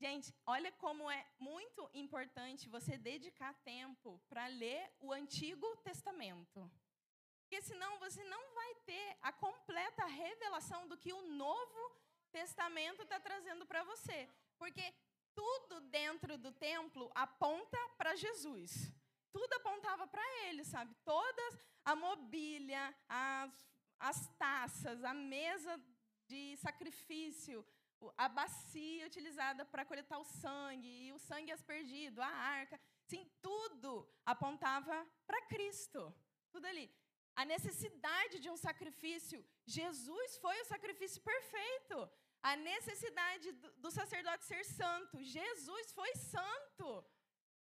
Gente, 0.01 0.35
olha 0.47 0.73
como 0.73 1.11
é 1.11 1.27
muito 1.39 1.89
importante 1.95 2.69
você 2.69 2.99
dedicar 2.99 3.55
tempo 3.63 4.21
para 4.29 4.47
ler 4.47 4.93
o 5.01 5.13
Antigo 5.13 5.77
Testamento. 5.77 6.71
Porque 7.43 7.63
senão 7.63 7.99
você 7.99 8.23
não 8.25 8.55
vai 8.55 8.75
ter 8.87 9.19
a 9.21 9.33
completa 9.33 10.05
revelação 10.07 10.89
do 10.89 10.97
que 10.97 11.13
o 11.13 11.23
Novo 11.23 12.01
Testamento 12.31 13.03
está 13.03 13.21
trazendo 13.21 13.67
para 13.67 13.85
você. 13.85 14.29
Porque 14.59 14.93
tudo 15.35 15.81
dentro 15.83 16.37
do 16.39 16.53
templo 16.53 17.11
aponta 17.15 17.79
para 17.97 18.17
Jesus. 18.17 18.93
Tudo 19.31 19.53
apontava 19.55 20.07
para 20.07 20.23
ele, 20.47 20.65
sabe? 20.65 20.95
Toda 21.05 21.43
a 21.85 21.97
mobília, 21.97 22.95
as, 23.09 23.72
as 24.11 24.19
taças, 24.45 25.05
a 25.05 25.15
mesa 25.15 25.75
de 26.27 26.57
sacrifício, 26.57 27.65
a 28.17 28.29
bacia 28.29 29.07
utilizada 29.07 29.65
para 29.73 29.85
coletar 29.91 30.19
o 30.19 30.31
sangue, 30.43 30.93
e 31.07 31.13
o 31.13 31.19
sangue 31.19 31.53
aspergido, 31.53 32.21
a 32.21 32.33
arca, 32.59 32.81
sim, 33.11 33.23
tudo 33.41 33.93
apontava 34.33 34.97
para 35.27 35.47
Cristo. 35.53 36.03
Tudo 36.51 36.67
ali. 36.67 36.87
A 37.35 37.45
necessidade 37.45 38.41
de 38.41 38.51
um 38.51 38.57
sacrifício, 38.57 39.39
Jesus 39.65 40.37
foi 40.39 40.57
o 40.61 40.69
sacrifício 40.73 41.23
perfeito. 41.23 42.11
A 42.43 42.57
necessidade 42.57 43.53
do 43.85 43.91
sacerdote 43.91 44.45
ser 44.45 44.65
santo, 44.65 45.23
Jesus 45.23 45.93
foi 45.93 46.13
santo. 46.17 46.89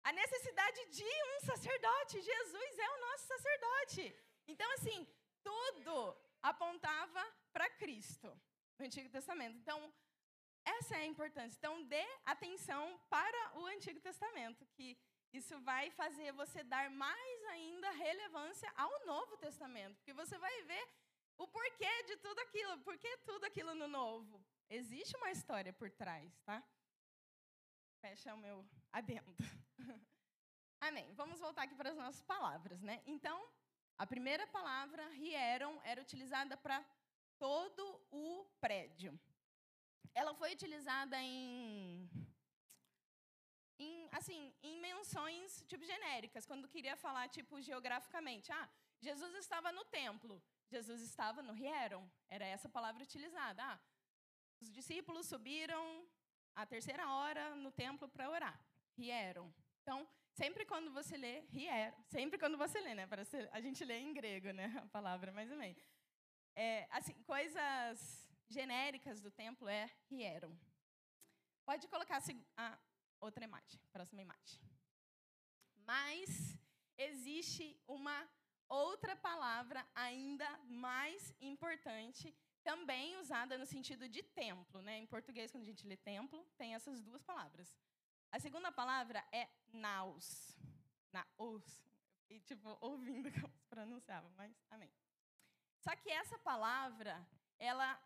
A 0.02 0.12
necessidade 0.12 0.80
de 0.98 1.10
um 1.32 1.40
sacerdote, 1.50 2.22
Jesus 2.32 2.78
é 2.78 2.90
o 2.90 3.00
nosso 3.06 3.26
sacerdote. 3.26 4.04
Então, 4.48 4.68
assim, 4.72 5.06
tudo 5.44 5.94
apontava 6.42 7.22
para 7.52 7.68
Cristo 7.70 8.28
no 8.78 8.86
Antigo 8.86 9.08
Testamento. 9.08 9.56
Então, 9.56 9.92
essa 10.64 10.96
é 10.96 11.02
a 11.02 11.06
importância. 11.06 11.56
Então, 11.58 11.82
dê 11.84 12.04
atenção 12.24 13.00
para 13.08 13.58
o 13.58 13.66
Antigo 13.66 14.00
Testamento, 14.00 14.66
que 14.74 14.98
isso 15.32 15.58
vai 15.60 15.90
fazer 15.90 16.32
você 16.32 16.62
dar 16.64 16.90
mais 16.90 17.44
ainda 17.46 17.90
relevância 17.92 18.72
ao 18.76 19.06
Novo 19.06 19.36
Testamento, 19.36 19.96
porque 19.96 20.12
você 20.12 20.36
vai 20.38 20.62
ver 20.62 20.88
o 21.38 21.46
porquê 21.46 22.02
de 22.04 22.16
tudo 22.16 22.38
aquilo, 22.40 22.78
por 22.80 22.98
que 22.98 23.16
tudo 23.18 23.44
aquilo 23.44 23.74
no 23.74 23.88
Novo. 23.88 24.44
Existe 24.68 25.16
uma 25.16 25.30
história 25.30 25.72
por 25.72 25.90
trás, 25.90 26.40
tá? 26.42 26.62
Fecha 28.00 28.34
o 28.34 28.38
meu 28.38 28.66
adendo. 28.92 29.36
Amém. 30.80 31.12
Vamos 31.14 31.38
voltar 31.38 31.62
aqui 31.62 31.74
para 31.74 31.90
as 31.90 31.96
nossas 31.96 32.22
palavras, 32.22 32.80
né? 32.82 33.02
Então, 33.06 33.46
a 34.02 34.06
primeira 34.06 34.46
palavra, 34.46 35.06
rieron, 35.10 35.78
era 35.84 36.00
utilizada 36.00 36.56
para 36.56 36.82
todo 37.38 37.84
o 38.10 38.46
prédio. 38.58 39.12
Ela 40.14 40.32
foi 40.34 40.54
utilizada 40.54 41.22
em, 41.22 42.08
em, 43.78 44.08
assim, 44.10 44.54
em 44.62 44.80
menções 44.80 45.62
tipo 45.68 45.84
genéricas, 45.84 46.46
quando 46.46 46.66
queria 46.66 46.96
falar 46.96 47.28
tipo 47.28 47.60
geograficamente. 47.60 48.50
Ah, 48.50 48.66
Jesus 49.02 49.34
estava 49.34 49.70
no 49.70 49.84
templo. 49.84 50.42
Jesus 50.70 51.02
estava 51.02 51.42
no 51.42 51.52
rieron. 51.52 52.08
Era 52.26 52.46
essa 52.46 52.70
palavra 52.70 53.02
utilizada. 53.02 53.62
Ah, 53.62 53.78
os 54.62 54.72
discípulos 54.72 55.26
subiram 55.26 56.08
a 56.54 56.64
terceira 56.64 57.06
hora 57.16 57.54
no 57.54 57.70
templo 57.70 58.08
para 58.08 58.30
orar. 58.30 58.58
Rieron. 58.96 59.52
Então, 59.82 60.08
sempre 60.32 60.64
quando 60.64 60.90
você 60.92 61.16
lê, 61.16 61.40
rieron. 61.48 61.96
Sempre 62.08 62.38
quando 62.38 62.56
você 62.56 62.80
lê, 62.80 62.94
né? 62.94 63.06
Parece, 63.06 63.36
a 63.52 63.60
gente 63.60 63.84
lê 63.84 63.98
em 63.98 64.12
grego, 64.12 64.52
né? 64.52 64.66
A 64.82 64.86
palavra, 64.86 65.30
ou 65.30 65.36
menos. 65.36 65.78
É, 66.54 66.86
assim, 66.90 67.14
coisas 67.22 68.28
genéricas 68.48 69.20
do 69.20 69.30
templo 69.30 69.68
é 69.68 69.90
rieron. 70.10 70.54
Pode 71.64 71.86
colocar 71.88 72.22
a 72.56 72.78
outra 73.20 73.44
imagem, 73.44 73.80
próxima 73.92 74.22
imagem. 74.22 74.60
Mas 75.86 76.58
existe 76.98 77.80
uma 77.86 78.28
outra 78.68 79.16
palavra 79.16 79.86
ainda 79.94 80.48
mais 80.68 81.34
importante, 81.40 82.34
também 82.62 83.16
usada 83.18 83.56
no 83.56 83.66
sentido 83.66 84.08
de 84.08 84.22
templo. 84.22 84.82
Né? 84.82 84.98
Em 84.98 85.06
português, 85.06 85.50
quando 85.50 85.62
a 85.62 85.66
gente 85.66 85.86
lê 85.86 85.96
templo, 85.96 86.44
tem 86.56 86.74
essas 86.74 87.02
duas 87.02 87.22
palavras. 87.22 87.74
A 88.32 88.38
segunda 88.38 88.70
palavra 88.70 89.24
é 89.32 89.48
naus. 89.72 90.56
Naus. 91.12 91.64
E, 92.28 92.38
tipo, 92.40 92.78
ouvindo 92.80 93.30
como 93.40 93.52
se 93.56 93.66
pronunciava, 93.66 94.30
mas 94.36 94.54
amém. 94.70 94.92
Só 95.80 95.96
que 95.96 96.10
essa 96.10 96.38
palavra, 96.38 97.26
ela 97.58 98.00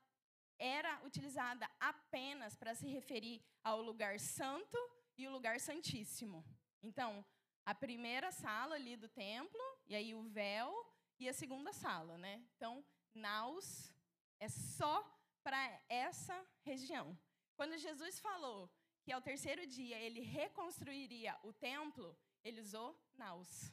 era 0.58 1.04
utilizada 1.04 1.68
apenas 1.78 2.56
para 2.56 2.74
se 2.74 2.86
referir 2.86 3.44
ao 3.62 3.82
lugar 3.82 4.18
santo 4.18 4.78
e 5.18 5.26
o 5.26 5.30
lugar 5.30 5.60
santíssimo. 5.60 6.44
Então, 6.82 7.24
a 7.66 7.74
primeira 7.74 8.30
sala 8.30 8.76
ali 8.76 8.96
do 8.96 9.08
templo, 9.08 9.60
e 9.86 9.94
aí 9.94 10.14
o 10.14 10.22
véu, 10.22 10.72
e 11.18 11.28
a 11.28 11.32
segunda 11.32 11.72
sala, 11.72 12.16
né? 12.18 12.42
Então, 12.56 12.84
naus 13.14 13.92
é 14.40 14.48
só 14.48 15.02
para 15.42 15.82
essa 15.88 16.46
região. 16.62 17.18
Quando 17.56 17.76
Jesus 17.78 18.18
falou 18.20 18.70
que 19.04 19.12
ao 19.12 19.20
terceiro 19.20 19.66
dia 19.66 19.98
ele 19.98 20.20
reconstruiria 20.20 21.38
o 21.42 21.52
templo, 21.52 22.16
ele 22.42 22.60
usou 22.60 22.98
naus. 23.14 23.70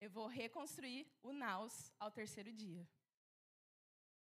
Eu 0.00 0.10
vou 0.10 0.26
reconstruir 0.26 1.06
o 1.22 1.32
naus 1.32 1.92
ao 2.00 2.10
terceiro 2.10 2.50
dia. 2.52 2.88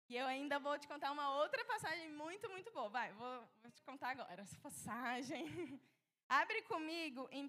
E 0.08 0.16
eu 0.16 0.26
ainda 0.26 0.58
vou 0.58 0.78
te 0.78 0.86
contar 0.86 1.12
uma 1.12 1.34
outra 1.36 1.64
passagem 1.64 2.10
muito, 2.12 2.48
muito 2.50 2.70
boa. 2.72 2.88
Vai, 2.88 3.12
vou, 3.12 3.48
vou 3.62 3.70
te 3.70 3.82
contar 3.82 4.10
agora 4.10 4.42
essa 4.42 4.58
passagem. 4.58 5.46
Abre 6.28 6.62
comigo 6.62 7.26
em 7.30 7.44
1 7.44 7.48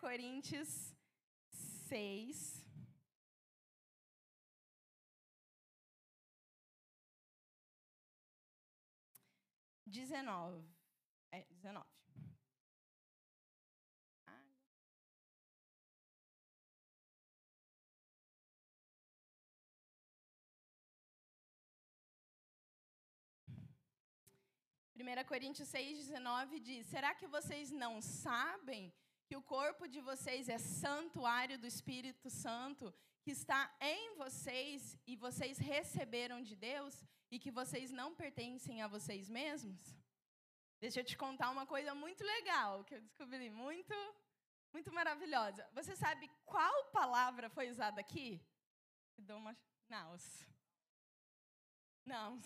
Coríntios 0.00 0.94
6. 1.88 2.64
Dezenove. 9.86 10.64
É, 11.32 11.44
dezenove. 11.50 11.99
1 25.00 25.24
Coríntios 25.24 25.68
6,19 25.70 26.60
diz: 26.60 26.86
Será 26.86 27.14
que 27.14 27.26
vocês 27.26 27.70
não 27.70 28.02
sabem 28.02 28.92
que 29.26 29.36
o 29.36 29.42
corpo 29.42 29.88
de 29.88 30.00
vocês 30.00 30.48
é 30.48 30.58
santuário 30.58 31.58
do 31.58 31.66
Espírito 31.66 32.28
Santo, 32.28 32.92
que 33.22 33.30
está 33.30 33.74
em 33.80 34.14
vocês 34.16 34.98
e 35.06 35.16
vocês 35.16 35.56
receberam 35.56 36.42
de 36.42 36.54
Deus 36.54 37.02
e 37.30 37.38
que 37.38 37.50
vocês 37.50 37.90
não 37.90 38.14
pertencem 38.14 38.82
a 38.82 38.88
vocês 38.88 39.28
mesmos? 39.28 39.80
Deixa 40.78 41.00
eu 41.00 41.04
te 41.04 41.16
contar 41.16 41.50
uma 41.50 41.66
coisa 41.66 41.94
muito 41.94 42.22
legal 42.22 42.84
que 42.84 42.94
eu 42.94 43.00
descobri, 43.00 43.48
muito, 43.48 43.94
muito 44.72 44.92
maravilhosa. 44.92 45.66
Você 45.72 45.96
sabe 45.96 46.30
qual 46.44 46.84
palavra 46.90 47.48
foi 47.48 47.70
usada 47.70 48.00
aqui? 48.00 48.40
Uma... 49.18 49.56
Naus. 49.88 50.46
Naus. 52.04 52.44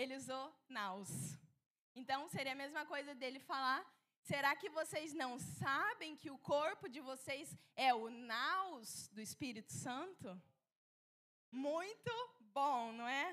Ele 0.00 0.14
usou 0.16 0.46
naus. 0.68 1.10
Então, 2.00 2.28
seria 2.28 2.52
a 2.52 2.62
mesma 2.62 2.86
coisa 2.86 3.12
dele 3.20 3.40
falar: 3.40 3.80
será 4.30 4.54
que 4.54 4.70
vocês 4.70 5.12
não 5.12 5.32
sabem 5.40 6.16
que 6.16 6.30
o 6.30 6.38
corpo 6.38 6.88
de 6.88 7.00
vocês 7.00 7.46
é 7.74 7.92
o 7.92 8.08
naus 8.08 9.08
do 9.08 9.20
Espírito 9.20 9.72
Santo? 9.72 10.40
Muito 11.50 12.12
bom, 12.58 12.92
não 12.92 13.08
é? 13.08 13.26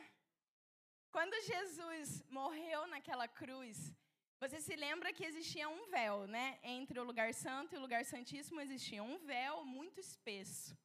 Quando 1.11 1.39
Jesus 1.51 2.23
morreu 2.29 2.87
naquela 2.87 3.27
cruz, 3.27 3.93
você 4.39 4.59
se 4.59 4.75
lembra 4.75 5.13
que 5.13 5.23
existia 5.23 5.69
um 5.69 5.83
véu, 5.91 6.25
né? 6.25 6.59
Entre 6.63 6.99
o 6.99 7.03
lugar 7.03 7.31
santo 7.33 7.75
e 7.75 7.77
o 7.77 7.81
lugar 7.85 8.03
santíssimo 8.05 8.59
existia 8.59 9.03
um 9.03 9.19
véu 9.19 9.63
muito 9.63 9.99
espesso. 9.99 10.75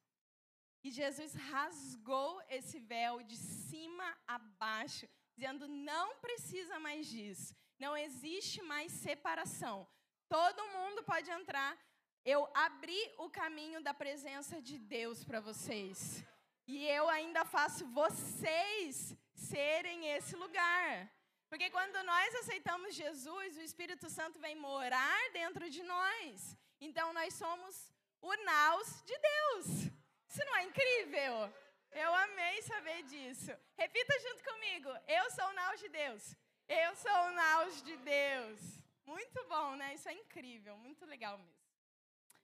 E 0.83 0.91
Jesus 0.91 1.33
rasgou 1.33 2.39
esse 2.49 2.77
véu 2.79 3.23
de 3.23 3.35
cima 3.35 4.07
a 4.27 4.37
baixo 4.37 5.07
dizendo: 5.35 5.67
não 5.67 6.15
precisa 6.17 6.79
mais 6.79 7.07
disso, 7.07 7.55
não 7.79 7.95
existe 7.95 8.61
mais 8.61 8.91
separação. 8.91 9.87
Todo 10.29 10.67
mundo 10.69 11.03
pode 11.03 11.29
entrar. 11.29 11.77
Eu 12.23 12.47
abri 12.53 13.01
o 13.17 13.29
caminho 13.29 13.81
da 13.81 13.93
presença 13.93 14.61
de 14.61 14.77
Deus 14.77 15.23
para 15.23 15.39
vocês. 15.39 16.23
E 16.67 16.85
eu 16.87 17.09
ainda 17.09 17.43
faço 17.43 17.85
vocês 17.87 19.15
serem 19.33 20.07
esse 20.09 20.35
lugar. 20.35 21.11
Porque 21.49 21.69
quando 21.69 22.01
nós 22.03 22.35
aceitamos 22.35 22.95
Jesus, 22.95 23.57
o 23.57 23.61
Espírito 23.61 24.09
Santo 24.09 24.39
vem 24.39 24.55
morar 24.55 25.31
dentro 25.33 25.69
de 25.69 25.83
nós. 25.83 26.55
Então 26.79 27.11
nós 27.11 27.33
somos 27.33 27.91
o 28.21 28.33
naus 28.45 29.03
de 29.03 29.17
Deus. 29.17 29.67
Isso 30.29 30.45
não 30.45 30.55
é 30.55 30.63
incrível? 30.63 31.53
Eu 31.91 32.13
amei 32.15 32.61
saber 32.61 33.03
disso. 33.03 33.51
Repita 33.77 34.19
junto 34.19 34.43
comigo. 34.43 34.89
Eu 35.07 35.29
sou 35.31 35.45
o 35.45 35.53
naus 35.53 35.79
de 35.79 35.89
Deus. 35.89 36.35
Eu 36.67 36.95
sou 36.95 37.11
o 37.11 37.31
naus 37.31 37.83
de 37.83 37.97
Deus. 37.97 38.81
Muito 39.05 39.43
bom, 39.47 39.75
né? 39.75 39.93
Isso 39.93 40.07
é 40.07 40.13
incrível, 40.13 40.77
muito 40.77 41.05
legal 41.05 41.37
mesmo. 41.37 41.61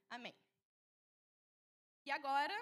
Amém. 0.09 0.35
E 2.05 2.11
agora 2.11 2.55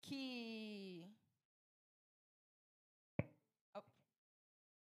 que 0.00 1.08
oh. 3.74 3.82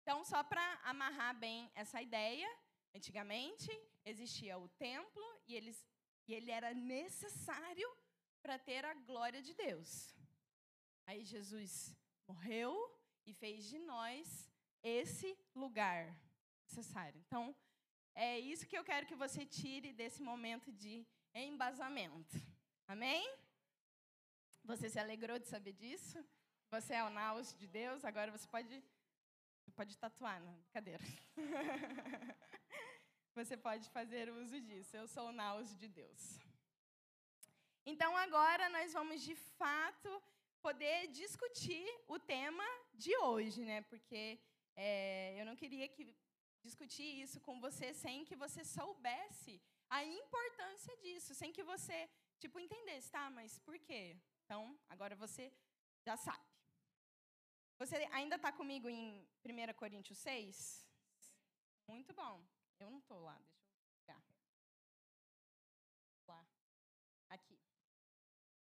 Então, 0.03 0.25
só 0.25 0.43
para 0.43 0.81
amarrar 0.85 1.35
bem 1.39 1.71
essa 1.75 2.01
ideia, 2.01 2.49
antigamente 2.95 3.71
existia 4.05 4.59
o 4.59 4.69
templo 4.69 5.43
e, 5.47 5.55
eles, 5.55 5.87
e 6.27 6.35
ele 6.35 6.51
era 6.51 6.73
necessário 6.73 7.89
para 8.41 8.59
ter 8.59 8.85
a 8.85 8.95
glória 8.95 9.43
de 9.43 9.53
Deus. 9.55 10.15
Aí 11.11 11.25
Jesus 11.25 11.93
morreu 12.29 12.73
e 13.27 13.33
fez 13.35 13.65
de 13.69 13.81
nós 13.81 14.49
esse 14.81 15.37
lugar 15.57 16.17
necessário. 16.63 17.21
Então, 17.27 17.53
é 18.15 18.39
isso 18.39 18.69
que 18.69 18.79
eu 18.79 18.85
quero 18.85 19.09
que 19.09 19.17
você 19.17 19.45
tire 19.45 19.93
desse 19.93 20.23
momento 20.23 20.71
de 20.71 21.05
embasamento. 21.35 22.37
Amém? 22.87 23.29
Você 24.63 24.89
se 24.89 25.01
alegrou 25.01 25.37
de 25.37 25.49
saber 25.49 25.73
disso? 25.73 26.25
Você 26.71 26.95
é 26.95 27.03
o 27.03 27.11
naus 27.11 27.57
de 27.59 27.67
Deus, 27.67 28.05
agora 28.05 28.31
você 28.31 28.47
pode, 28.47 28.81
pode 29.75 29.99
tatuar, 29.99 30.41
não, 30.41 30.55
brincadeira. 30.61 31.03
você 33.35 33.57
pode 33.57 33.91
fazer 33.91 34.31
uso 34.31 34.61
disso. 34.61 34.97
Eu 34.97 35.09
sou 35.09 35.31
o 35.31 35.33
naus 35.33 35.77
de 35.77 35.89
Deus. 35.89 36.39
Então 37.85 38.17
agora 38.17 38.69
nós 38.69 38.93
vamos 38.93 39.23
de 39.23 39.35
fato 39.35 40.23
poder 40.61 41.09
discutir 41.09 41.87
o 42.07 42.19
tema 42.19 42.65
de 42.95 43.17
hoje, 43.19 43.65
né? 43.65 43.83
Porque 43.83 44.39
é, 44.77 45.41
eu 45.41 45.45
não 45.45 45.57
queria 45.57 45.89
que 45.89 46.15
discutir 46.63 47.09
isso 47.23 47.41
com 47.41 47.61
você 47.61 47.93
sem 47.95 48.25
que 48.25 48.37
você 48.37 48.65
soubesse 48.65 49.61
a 49.89 50.05
importância 50.05 50.97
disso, 50.99 51.35
sem 51.35 51.53
que 51.53 51.63
você 51.63 52.09
tipo 52.39 52.61
entendesse, 52.61 53.11
tá? 53.11 53.31
Mas 53.31 53.59
por 53.59 53.79
quê? 53.79 54.17
Então 54.45 54.79
agora 54.89 55.17
você 55.17 55.53
já 56.07 56.17
sabe. 56.17 56.45
Você 57.79 57.97
ainda 58.13 58.37
está 58.37 58.53
comigo 58.53 58.89
em 58.89 59.27
1 59.45 59.75
Coríntios 59.75 60.19
6? 60.19 60.87
Muito 61.89 62.13
bom. 62.13 62.45
Eu 62.79 62.91
não 62.91 62.99
estou 62.99 63.21
lá, 63.21 63.39
deixa 63.49 63.60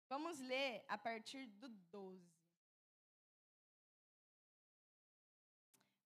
Vamos 0.09 0.39
ler 0.39 0.83
a 0.87 0.97
partir 0.97 1.45
do 1.45 1.69
12. 1.69 2.39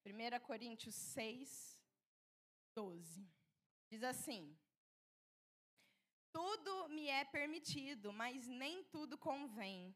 1 0.06 0.40
Coríntios 0.42 0.94
6, 0.94 1.82
12. 2.76 3.26
Diz 3.90 4.04
assim: 4.04 4.58
Tudo 6.34 6.90
me 6.90 7.08
é 7.08 7.24
permitido, 7.24 8.12
mas 8.12 8.46
nem 8.46 8.84
tudo 8.84 9.18
convém. 9.18 9.96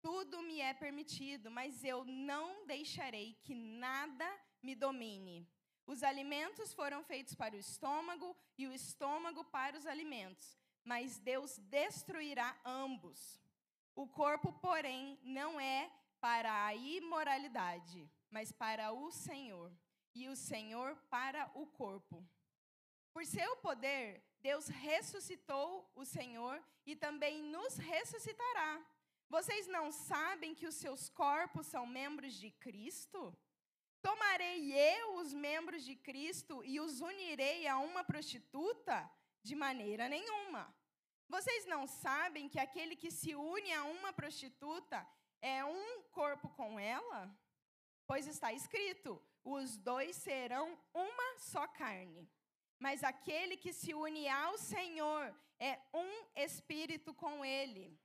Tudo 0.00 0.40
me 0.42 0.60
é 0.60 0.72
permitido, 0.72 1.50
mas 1.50 1.82
eu 1.82 2.04
não 2.04 2.64
deixarei 2.66 3.34
que 3.42 3.54
nada 3.54 4.28
me 4.62 4.76
domine. 4.76 5.46
Os 5.86 6.04
alimentos 6.04 6.72
foram 6.72 7.02
feitos 7.02 7.34
para 7.34 7.56
o 7.56 7.58
estômago 7.58 8.36
e 8.56 8.68
o 8.68 8.72
estômago 8.72 9.44
para 9.44 9.76
os 9.76 9.86
alimentos, 9.86 10.56
mas 10.84 11.18
Deus 11.18 11.58
destruirá 11.58 12.56
ambos. 12.64 13.40
O 13.94 14.06
corpo, 14.06 14.52
porém, 14.54 15.18
não 15.22 15.60
é 15.60 15.90
para 16.20 16.64
a 16.66 16.74
imoralidade, 16.74 18.10
mas 18.30 18.52
para 18.52 18.92
o 18.92 19.10
Senhor, 19.10 19.72
e 20.14 20.28
o 20.28 20.36
Senhor 20.36 20.96
para 21.08 21.50
o 21.54 21.66
corpo. 21.66 22.26
Por 23.12 23.24
seu 23.24 23.56
poder, 23.56 24.22
Deus 24.40 24.68
ressuscitou 24.68 25.90
o 25.94 26.04
Senhor 26.04 26.62
e 26.86 26.94
também 26.94 27.42
nos 27.42 27.76
ressuscitará. 27.76 28.80
Vocês 29.28 29.66
não 29.66 29.92
sabem 29.92 30.54
que 30.54 30.66
os 30.66 30.74
seus 30.74 31.08
corpos 31.08 31.66
são 31.66 31.86
membros 31.86 32.34
de 32.34 32.50
Cristo? 32.50 33.36
Tomarei 34.02 34.72
eu 34.72 35.16
os 35.16 35.32
membros 35.32 35.84
de 35.84 35.94
Cristo 35.94 36.64
e 36.64 36.80
os 36.80 37.00
unirei 37.00 37.66
a 37.66 37.78
uma 37.78 38.02
prostituta? 38.02 39.10
De 39.42 39.54
maneira 39.54 40.08
nenhuma. 40.08 40.74
Vocês 41.28 41.64
não 41.66 41.86
sabem 41.86 42.48
que 42.48 42.58
aquele 42.58 42.96
que 42.96 43.10
se 43.10 43.34
une 43.34 43.72
a 43.72 43.84
uma 43.84 44.12
prostituta 44.12 45.06
é 45.40 45.64
um 45.64 46.02
corpo 46.10 46.48
com 46.50 46.78
ela? 46.78 47.34
Pois 48.06 48.26
está 48.26 48.52
escrito: 48.52 49.22
os 49.44 49.76
dois 49.76 50.16
serão 50.16 50.78
uma 50.92 51.38
só 51.38 51.66
carne. 51.68 52.28
Mas 52.78 53.04
aquele 53.04 53.56
que 53.56 53.72
se 53.72 53.94
une 53.94 54.28
ao 54.28 54.58
Senhor 54.58 55.34
é 55.58 55.78
um 55.94 56.26
espírito 56.34 57.12
com 57.14 57.44
ele. 57.44 57.98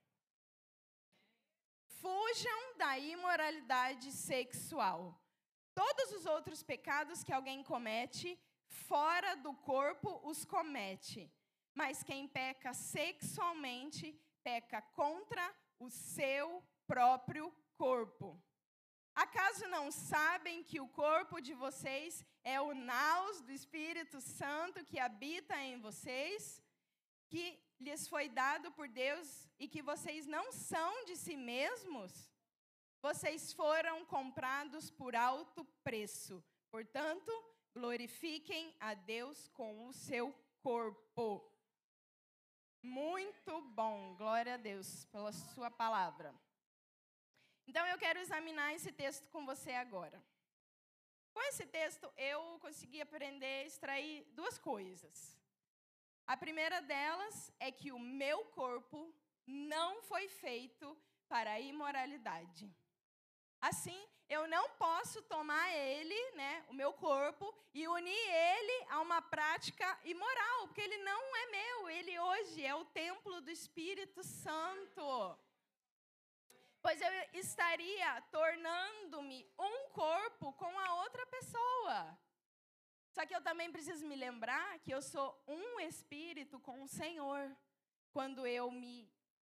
Fujam 2.02 2.78
da 2.78 3.00
imoralidade 3.00 4.12
sexual. 4.12 5.20
Todos 5.74 6.12
os 6.12 6.26
outros 6.26 6.62
pecados 6.62 7.24
que 7.24 7.34
alguém 7.34 7.64
comete, 7.64 8.40
fora 8.88 9.36
do 9.36 9.54
corpo, 9.72 10.10
os 10.24 10.46
comete. 10.46 11.32
Mas 11.74 12.04
quem 12.04 12.28
peca 12.28 12.74
sexualmente, 12.74 14.06
peca 14.44 14.82
contra 14.82 15.46
o 15.80 15.90
seu 15.90 16.64
próprio 16.88 17.54
corpo. 17.78 18.42
Acaso 19.14 19.68
não 19.68 19.92
sabem 19.92 20.64
que 20.64 20.80
o 20.80 20.88
corpo 20.90 21.40
de 21.40 21.54
vocês 21.54 22.26
é 22.44 22.60
o 22.60 22.74
naus 22.74 23.42
do 23.42 23.52
Espírito 23.52 24.20
Santo 24.20 24.84
que 24.84 25.00
habita 25.00 25.56
em 25.62 25.80
vocês, 25.80 26.62
que 27.30 27.44
lhes 27.80 28.08
foi 28.08 28.28
dado 28.28 28.72
por 28.72 28.88
Deus 28.88 29.48
e 29.58 29.68
que 29.68 29.82
vocês 29.82 30.28
não 30.28 30.52
são 30.52 31.06
de 31.06 31.16
si 31.16 31.36
mesmos? 31.36 32.12
Vocês 33.02 33.54
foram 33.54 34.06
comprados 34.06 34.90
por 34.92 35.16
alto 35.16 35.64
preço. 35.84 36.44
Portanto, 36.70 37.32
glorifiquem 37.76 38.74
a 38.80 38.94
Deus 38.94 39.50
com 39.50 39.88
o 39.88 39.94
seu 39.94 40.34
corpo. 40.64 41.28
Muito 42.82 43.62
bom, 43.80 44.16
glória 44.16 44.54
a 44.54 44.58
Deus 44.58 45.06
pela 45.12 45.34
sua 45.34 45.70
palavra. 45.70 46.34
Então 47.68 47.86
eu 47.88 47.98
quero 47.98 48.20
examinar 48.20 48.74
esse 48.74 48.92
texto 48.94 49.28
com 49.30 49.46
você 49.46 49.72
agora. 49.72 50.24
Com 51.34 51.42
esse 51.50 51.66
texto 51.66 52.10
eu 52.16 52.58
consegui 52.60 53.02
aprender, 53.02 53.66
extrair 53.66 54.24
duas 54.32 54.58
coisas. 54.58 55.38
A 56.26 56.38
primeira 56.38 56.82
delas 56.82 57.52
é 57.60 57.70
que 57.72 57.92
o 57.92 58.00
meu 58.00 58.46
corpo 58.46 59.14
não 59.46 60.02
foi 60.04 60.30
feito 60.30 60.98
para 61.28 61.52
a 61.52 61.60
imoralidade. 61.60 62.74
Assim, 63.60 64.02
eu 64.30 64.48
não 64.48 64.70
posso 64.72 65.22
tomar 65.24 65.72
ele, 65.74 66.32
né, 66.32 66.66
o 66.70 66.74
meu 66.74 66.94
corpo, 66.94 67.54
e 67.74 67.88
unir 67.88 68.28
ele 68.30 68.86
a 68.90 69.02
uma 69.02 69.22
prática 69.22 70.00
imoral, 70.04 70.68
porque 70.68 70.82
ele 70.82 70.98
não 71.00 71.36
é 71.36 71.46
meu, 71.48 71.90
ele 71.90 72.20
hoje 72.20 72.66
é 72.66 72.74
o 72.74 72.86
templo 72.86 73.42
do 73.42 73.52
Espírito 73.52 74.24
Santo. 74.24 75.38
Pois 76.82 77.02
eu 77.02 77.10
estaria 77.34 78.22
tornando-me 78.32 79.48
um 79.60 79.90
corpo 79.90 80.54
com 80.54 80.80
a 80.80 81.02
outra 81.02 81.26
pessoa. 81.28 82.18
Só 83.12 83.26
que 83.26 83.36
eu 83.36 83.42
também 83.42 83.72
preciso 83.72 84.06
me 84.06 84.16
lembrar 84.16 84.80
que 84.80 84.92
eu 84.92 85.02
sou 85.02 85.42
um 85.48 85.80
espírito 85.80 86.60
com 86.60 86.84
o 86.84 86.88
Senhor, 86.88 87.56
quando 88.12 88.46
eu 88.46 88.70
me 88.70 89.10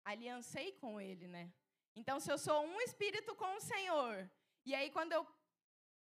aliancei 0.05 0.71
com 0.73 1.01
Ele, 1.01 1.27
né? 1.27 1.51
Então, 1.95 2.19
se 2.19 2.31
eu 2.31 2.37
sou 2.37 2.63
um 2.63 2.79
espírito 2.81 3.35
com 3.35 3.55
o 3.55 3.59
Senhor, 3.59 4.29
e 4.69 4.75
aí 4.75 4.89
quando 4.95 5.13
eu 5.17 5.23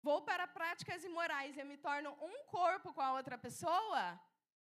vou 0.08 0.22
para 0.30 0.46
práticas 0.48 1.04
imorais, 1.04 1.58
eu 1.58 1.66
me 1.66 1.78
torno 1.78 2.12
um 2.30 2.36
corpo 2.58 2.94
com 2.94 3.02
a 3.02 3.14
outra 3.14 3.38
pessoa, 3.46 4.02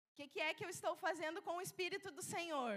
o 0.09 0.15
que, 0.17 0.27
que 0.33 0.39
é 0.39 0.53
que 0.53 0.63
eu 0.63 0.69
estou 0.69 0.95
fazendo 0.95 1.41
com 1.41 1.55
o 1.57 1.65
espírito 1.67 2.09
do 2.17 2.21
Senhor? 2.21 2.75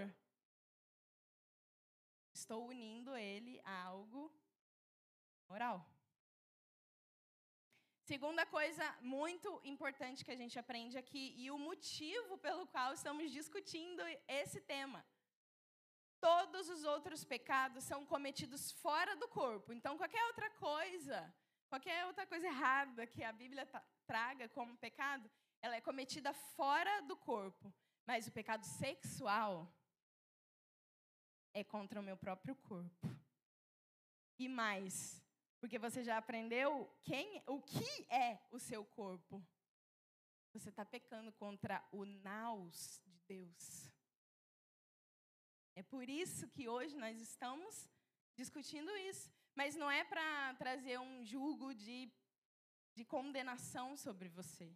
Estou 2.33 2.67
unindo 2.67 3.15
ele 3.15 3.61
a 3.63 3.83
algo 3.83 4.23
moral. 5.47 5.77
Segunda 8.11 8.43
coisa 8.57 8.85
muito 9.01 9.49
importante 9.63 10.25
que 10.25 10.31
a 10.31 10.39
gente 10.41 10.57
aprende 10.57 10.97
aqui, 10.97 11.33
e 11.37 11.51
o 11.51 11.57
motivo 11.59 12.37
pelo 12.39 12.65
qual 12.67 12.91
estamos 12.93 13.31
discutindo 13.31 14.01
esse 14.27 14.59
tema. 14.61 15.05
Todos 16.19 16.69
os 16.69 16.83
outros 16.83 17.23
pecados 17.23 17.83
são 17.83 18.05
cometidos 18.05 18.71
fora 18.71 19.15
do 19.15 19.27
corpo. 19.27 19.71
Então, 19.71 19.95
qualquer 19.95 20.23
outra 20.25 20.49
coisa, 21.09 21.35
qualquer 21.67 22.05
outra 22.05 22.25
coisa 22.27 22.45
errada 22.45 23.07
que 23.07 23.23
a 23.23 23.31
Bíblia 23.31 23.65
traga 24.05 24.47
como 24.49 24.77
pecado, 24.77 25.29
ela 25.59 25.75
é 25.75 25.81
cometida 25.81 26.31
fora 26.33 27.01
do 27.01 27.17
corpo. 27.17 27.73
Mas 28.05 28.27
o 28.27 28.31
pecado 28.31 28.63
sexual 28.63 29.71
é 31.53 31.63
contra 31.63 31.99
o 31.99 32.03
meu 32.03 32.15
próprio 32.15 32.55
corpo. 32.55 33.07
E 34.37 34.47
mais, 34.47 35.23
porque 35.59 35.79
você 35.79 36.03
já 36.03 36.17
aprendeu 36.17 36.87
quem, 37.03 37.43
o 37.47 37.59
que 37.61 38.05
é 38.09 38.39
o 38.51 38.59
seu 38.59 38.85
corpo. 38.85 39.43
Você 40.53 40.69
está 40.69 40.85
pecando 40.85 41.31
contra 41.33 41.83
o 41.91 42.05
naus 42.05 43.01
de 43.03 43.19
Deus. 43.27 43.91
É 45.75 45.83
por 45.83 46.07
isso 46.07 46.47
que 46.49 46.69
hoje 46.69 46.95
nós 46.97 47.19
estamos 47.19 47.87
discutindo 48.35 48.95
isso. 48.97 49.38
Mas 49.55 49.75
não 49.75 49.89
é 49.89 50.03
para 50.03 50.53
trazer 50.55 50.99
um 50.99 51.23
julgo 51.23 51.73
de, 51.73 52.11
de 52.95 53.03
condenação 53.05 53.97
sobre 53.97 54.29
você. 54.29 54.73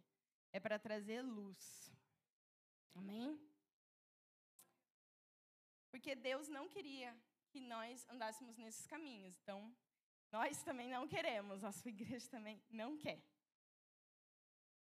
É 0.52 0.60
para 0.60 0.78
trazer 0.78 1.22
luz. 1.22 1.90
Amém? 2.94 3.40
Porque 5.90 6.14
Deus 6.14 6.48
não 6.48 6.68
queria 6.68 7.16
que 7.50 7.60
nós 7.60 8.06
andássemos 8.08 8.56
nesses 8.58 8.86
caminhos. 8.86 9.38
Então, 9.42 9.74
Nós 10.32 10.60
também 10.64 10.88
não 10.88 11.06
queremos, 11.06 11.62
a 11.62 11.70
sua 11.70 11.90
igreja 11.96 12.28
também 12.28 12.60
não 12.68 12.98
quer. 12.98 13.22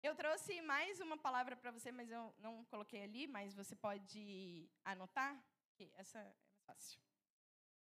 Eu 0.03 0.14
trouxe 0.16 0.61
mais 0.62 1.01
uma 1.01 1.16
palavra 1.16 1.57
para 1.57 1.70
você, 1.70 1.92
mas 1.92 2.11
eu 2.11 2.35
não 2.38 2.64
coloquei 2.64 3.03
ali, 3.05 3.29
mas 3.29 3.55
você 3.55 3.77
pode 3.77 4.68
anotar, 4.85 5.40
que 5.77 5.88
essa 5.94 6.18
é 6.18 6.35
mais 6.49 6.62
fácil. 6.64 7.06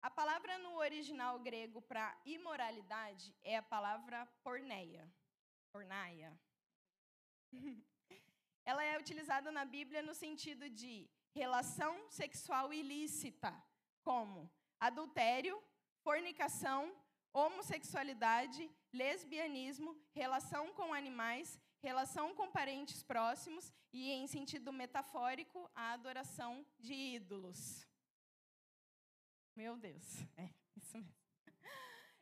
A 0.01 0.09
palavra 0.09 0.57
no 0.59 0.77
original 0.77 1.39
grego 1.41 1.83
para 1.83 2.17
imoralidade 2.25 3.35
é 3.43 3.57
a 3.57 3.63
palavra 3.63 4.27
porneia. 4.45 5.13
Pornaia. 5.73 6.39
Ela 8.65 8.85
é 8.85 8.99
utilizada 8.99 9.51
na 9.51 9.65
Bíblia 9.65 10.01
no 10.03 10.15
sentido 10.15 10.71
de 10.71 11.11
relação 11.35 12.09
sexual 12.11 12.73
ilícita, 12.73 13.53
como 14.03 14.51
adultério, 14.79 15.61
fornicação, 16.03 16.95
homossexualidade, 17.33 18.71
lesbianismo, 18.93 19.97
relação 20.13 20.73
com 20.75 20.95
animais, 20.95 21.59
relação 21.81 22.35
com 22.35 22.51
parentes 22.51 23.03
próximos 23.03 23.73
e, 23.93 24.11
em 24.11 24.27
sentido 24.27 24.73
metafórico, 24.73 25.71
a 25.75 25.93
adoração 25.93 26.65
de 26.79 26.95
ídolos. 26.95 27.88
Meu 29.59 29.77
Deus, 29.77 30.07
é 30.37 30.49
isso 30.77 30.97
mesmo. 30.97 31.13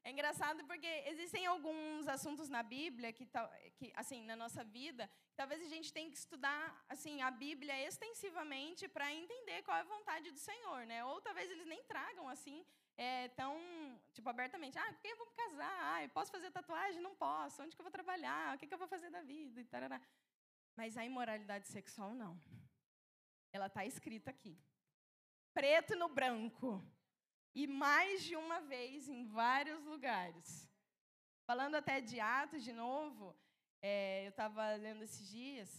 É 0.03 0.11
engraçado 0.11 0.65
porque 0.65 0.87
existem 1.07 1.45
alguns 1.45 2.09
assuntos 2.09 2.49
na 2.49 2.63
Bíblia 2.63 3.13
que, 3.13 3.29
que 3.75 3.93
assim, 3.95 4.25
na 4.25 4.35
nossa 4.35 4.65
vida, 4.65 5.07
que 5.29 5.37
talvez 5.37 5.61
a 5.61 5.69
gente 5.69 5.93
tenha 5.93 6.11
que 6.11 6.17
estudar, 6.17 6.65
assim, 6.89 7.21
a 7.21 7.31
Bíblia 7.31 7.79
extensivamente 7.87 8.89
para 8.89 9.13
entender 9.13 9.61
qual 9.65 9.77
é 9.77 9.81
a 9.83 9.85
vontade 9.97 10.31
do 10.31 10.39
Senhor, 10.39 10.87
né? 10.87 11.05
Ou 11.05 11.21
talvez 11.21 11.51
eles 11.51 11.67
nem 11.67 11.83
tragam 11.85 12.27
assim 12.27 12.65
é, 12.97 13.29
tão, 13.29 13.55
tipo, 14.15 14.27
abertamente. 14.31 14.79
Ah, 14.79 14.91
por 14.95 15.03
que 15.03 15.09
eu 15.09 15.19
vou 15.19 15.27
me 15.27 15.35
casar? 15.35 15.79
Ah, 15.93 16.03
eu 16.05 16.09
posso 16.09 16.33
fazer 16.33 16.51
tatuagem? 16.51 17.03
Não 17.03 17.15
posso. 17.15 17.63
Onde 17.63 17.77
que 17.77 17.83
eu 17.83 17.85
vou 17.85 17.93
trabalhar? 17.93 18.55
O 18.55 18.59
que, 18.59 18.67
que 18.67 18.73
eu 18.73 18.79
vou 18.79 18.89
fazer 18.89 19.11
da 19.11 19.21
vida? 19.21 19.61
E 19.61 19.65
tarará. 19.67 20.01
Mas 20.75 20.97
a 20.97 21.05
imoralidade 21.05 21.69
sexual, 21.69 22.15
não. 22.15 22.41
Ela 23.53 23.67
está 23.67 23.85
escrita 23.85 24.31
aqui. 24.31 24.59
Preto 25.53 25.95
no 25.97 26.09
branco. 26.09 26.83
E 27.61 27.67
mais 27.67 28.23
de 28.23 28.37
uma 28.37 28.61
vez, 28.73 29.09
em 29.09 29.25
vários 29.25 29.83
lugares. 29.93 30.49
Falando 31.51 31.77
até 31.77 31.97
de 32.01 32.21
Atos, 32.21 32.63
de 32.69 32.73
novo, 32.73 33.35
é, 33.81 34.27
eu 34.27 34.33
estava 34.35 34.75
lendo 34.75 35.03
esses 35.03 35.27
dias, 35.37 35.71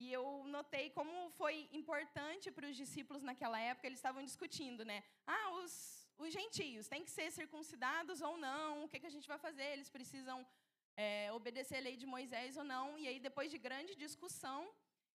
e 0.00 0.12
eu 0.12 0.24
notei 0.56 0.86
como 0.90 1.30
foi 1.40 1.68
importante 1.80 2.50
para 2.50 2.68
os 2.70 2.76
discípulos 2.82 3.22
naquela 3.22 3.60
época, 3.60 3.86
eles 3.86 3.98
estavam 3.98 4.24
discutindo, 4.30 4.84
né? 4.84 5.04
Ah, 5.26 5.50
os 5.60 5.72
os 6.18 6.32
gentios 6.32 6.88
têm 6.88 7.04
que 7.04 7.10
ser 7.10 7.28
circuncidados 7.30 8.20
ou 8.20 8.36
não? 8.36 8.84
O 8.84 8.88
que, 8.88 9.00
que 9.00 9.10
a 9.10 9.14
gente 9.16 9.28
vai 9.32 9.38
fazer? 9.38 9.68
Eles 9.72 9.90
precisam 9.96 10.46
é, 10.96 11.32
obedecer 11.32 11.78
a 11.78 11.86
lei 11.88 11.96
de 11.96 12.06
Moisés 12.06 12.56
ou 12.56 12.64
não? 12.64 12.98
E 12.98 13.08
aí, 13.08 13.18
depois 13.28 13.50
de 13.50 13.58
grande 13.58 13.94
discussão, 14.04 14.60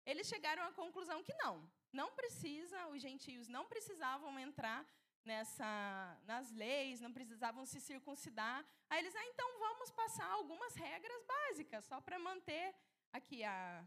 eles 0.05 0.27
chegaram 0.27 0.63
à 0.63 0.71
conclusão 0.71 1.23
que 1.23 1.33
não, 1.43 1.55
não 1.91 2.11
precisa, 2.19 2.87
os 2.87 3.01
gentios 3.01 3.47
não 3.47 3.65
precisavam 3.65 4.39
entrar 4.39 4.85
nessa, 5.25 6.19
nas 6.25 6.51
leis, 6.51 7.01
não 7.01 7.11
precisavam 7.11 7.65
se 7.65 7.81
circuncidar. 7.81 8.65
Aí 8.89 8.99
eles, 8.99 9.15
ah, 9.15 9.25
então 9.25 9.59
vamos 9.59 9.91
passar 9.91 10.29
algumas 10.31 10.75
regras 10.75 11.23
básicas, 11.25 11.85
só 11.85 11.99
para 11.99 12.19
manter 12.19 12.75
aqui 13.11 13.43
a, 13.43 13.83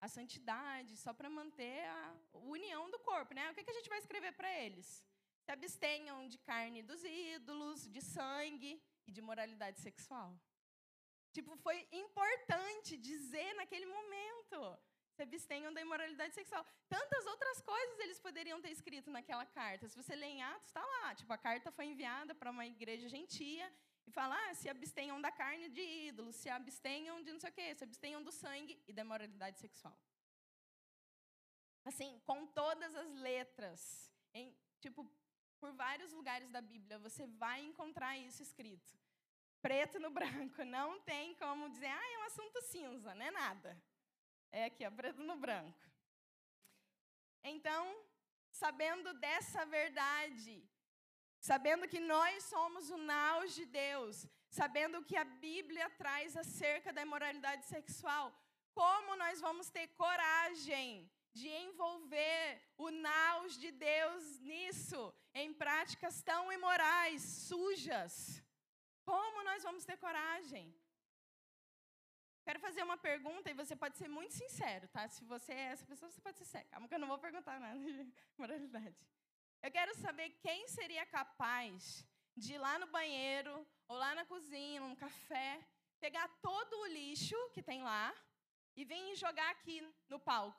a 0.00 0.08
santidade, 0.08 0.96
só 0.96 1.12
para 1.12 1.28
manter 1.28 1.84
a 1.86 2.14
união 2.32 2.90
do 2.90 2.98
corpo. 3.00 3.34
Né? 3.34 3.50
O 3.50 3.54
que, 3.54 3.64
que 3.64 3.70
a 3.70 3.74
gente 3.74 3.88
vai 3.88 3.98
escrever 3.98 4.32
para 4.32 4.50
eles? 4.64 5.06
se 5.48 5.52
abstenham 5.52 6.28
de 6.28 6.36
carne 6.36 6.82
dos 6.82 7.02
ídolos, 7.02 7.88
de 7.88 8.02
sangue 8.02 8.72
e 9.06 9.10
de 9.10 9.22
moralidade 9.22 9.80
sexual. 9.80 10.38
Tipo, 11.32 11.56
foi 11.56 11.88
importante 11.90 12.98
dizer 12.98 13.54
naquele 13.54 13.86
momento. 13.86 14.78
Se 15.18 15.24
abstenham 15.24 15.72
da 15.72 15.80
imoralidade 15.80 16.32
sexual. 16.32 16.64
Tantas 16.88 17.26
outras 17.26 17.60
coisas 17.60 17.98
eles 17.98 18.20
poderiam 18.20 18.60
ter 18.64 18.70
escrito 18.70 19.10
naquela 19.10 19.44
carta. 19.44 19.88
Se 19.88 19.96
você 20.00 20.14
lê 20.14 20.26
em 20.26 20.42
Atos, 20.44 20.68
está 20.68 20.80
lá. 20.80 21.12
Tipo, 21.12 21.32
a 21.32 21.38
carta 21.46 21.72
foi 21.72 21.86
enviada 21.86 22.36
para 22.36 22.52
uma 22.52 22.64
igreja 22.64 23.08
gentia 23.08 23.66
e 24.06 24.12
fala: 24.12 24.36
ah, 24.42 24.54
se 24.54 24.68
abstenham 24.68 25.20
da 25.20 25.32
carne 25.32 25.68
de 25.70 25.80
ídolos, 25.80 26.36
se 26.36 26.48
abstenham 26.48 27.20
de 27.24 27.32
não 27.32 27.40
sei 27.40 27.50
o 27.50 27.52
quê, 27.52 27.74
se 27.74 27.82
abstenham 27.82 28.22
do 28.22 28.30
sangue 28.30 28.80
e 28.86 28.92
da 28.92 29.02
imoralidade 29.02 29.58
sexual. 29.58 29.98
Assim, 31.84 32.20
com 32.24 32.46
todas 32.46 32.94
as 32.94 33.12
letras. 33.16 34.12
Em, 34.32 34.56
tipo, 34.78 35.10
por 35.58 35.72
vários 35.72 36.12
lugares 36.12 36.48
da 36.48 36.60
Bíblia, 36.60 36.96
você 37.00 37.26
vai 37.26 37.60
encontrar 37.64 38.16
isso 38.16 38.40
escrito. 38.40 38.96
Preto 39.60 39.98
no 39.98 40.10
branco. 40.10 40.64
Não 40.64 41.00
tem 41.00 41.34
como 41.34 41.68
dizer, 41.70 41.88
ah, 41.88 42.12
é 42.14 42.18
um 42.20 42.26
assunto 42.30 42.62
cinza, 42.62 43.16
não 43.16 43.26
é 43.26 43.32
nada. 43.32 43.76
É 44.50 44.64
aqui, 44.64 44.86
ó, 44.86 44.90
preto 44.90 45.22
no 45.22 45.36
branco. 45.36 45.78
Então, 47.42 47.82
sabendo 48.50 49.12
dessa 49.14 49.64
verdade, 49.66 50.62
sabendo 51.40 51.88
que 51.88 52.00
nós 52.00 52.44
somos 52.44 52.90
o 52.90 52.96
naus 52.96 53.54
de 53.54 53.64
Deus, 53.66 54.26
sabendo 54.48 55.04
que 55.04 55.16
a 55.16 55.24
Bíblia 55.24 55.88
traz 55.90 56.36
acerca 56.36 56.92
da 56.92 57.02
imoralidade 57.02 57.64
sexual, 57.66 58.32
como 58.74 59.16
nós 59.16 59.40
vamos 59.40 59.68
ter 59.70 59.88
coragem 59.88 61.10
de 61.32 61.48
envolver 61.48 62.60
o 62.76 62.90
naus 62.90 63.58
de 63.58 63.70
Deus 63.70 64.38
nisso, 64.40 65.14
em 65.34 65.52
práticas 65.52 66.22
tão 66.22 66.52
imorais, 66.52 67.22
sujas. 67.22 68.42
Como 69.04 69.44
nós 69.44 69.62
vamos 69.62 69.84
ter 69.84 69.96
coragem? 69.96 70.74
Quero 72.48 72.60
fazer 72.60 72.82
uma 72.82 72.96
pergunta 72.96 73.50
e 73.50 73.52
você 73.52 73.76
pode 73.76 73.98
ser 73.98 74.08
muito 74.08 74.32
sincero, 74.32 74.88
tá? 74.88 75.06
Se 75.06 75.22
você 75.22 75.52
é 75.52 75.64
essa 75.72 75.84
pessoa, 75.84 76.10
você 76.10 76.18
pode 76.18 76.38
ser 76.38 76.46
sério. 76.46 76.66
Calma 76.70 76.88
que 76.88 76.94
eu 76.94 76.98
não 76.98 77.06
vou 77.06 77.18
perguntar 77.18 77.60
nada 77.60 77.78
de 77.78 78.10
moralidade. 78.38 78.96
Eu 79.62 79.70
quero 79.70 79.94
saber 79.96 80.30
quem 80.44 80.66
seria 80.66 81.04
capaz 81.04 82.06
de 82.34 82.54
ir 82.54 82.58
lá 82.66 82.78
no 82.78 82.86
banheiro, 82.86 83.54
ou 83.86 83.98
lá 83.98 84.14
na 84.14 84.24
cozinha, 84.24 84.80
num 84.80 84.96
café, 84.96 85.62
pegar 86.00 86.26
todo 86.40 86.72
o 86.78 86.86
lixo 86.86 87.36
que 87.52 87.62
tem 87.62 87.82
lá 87.82 88.14
e 88.74 88.82
vir 88.82 89.14
jogar 89.14 89.50
aqui 89.50 89.76
no 90.08 90.18
palco. 90.18 90.58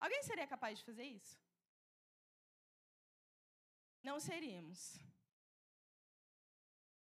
Alguém 0.00 0.22
seria 0.22 0.46
capaz 0.46 0.78
de 0.78 0.84
fazer 0.84 1.02
isso? 1.02 1.36
Não 4.04 4.20
seríamos. 4.20 5.00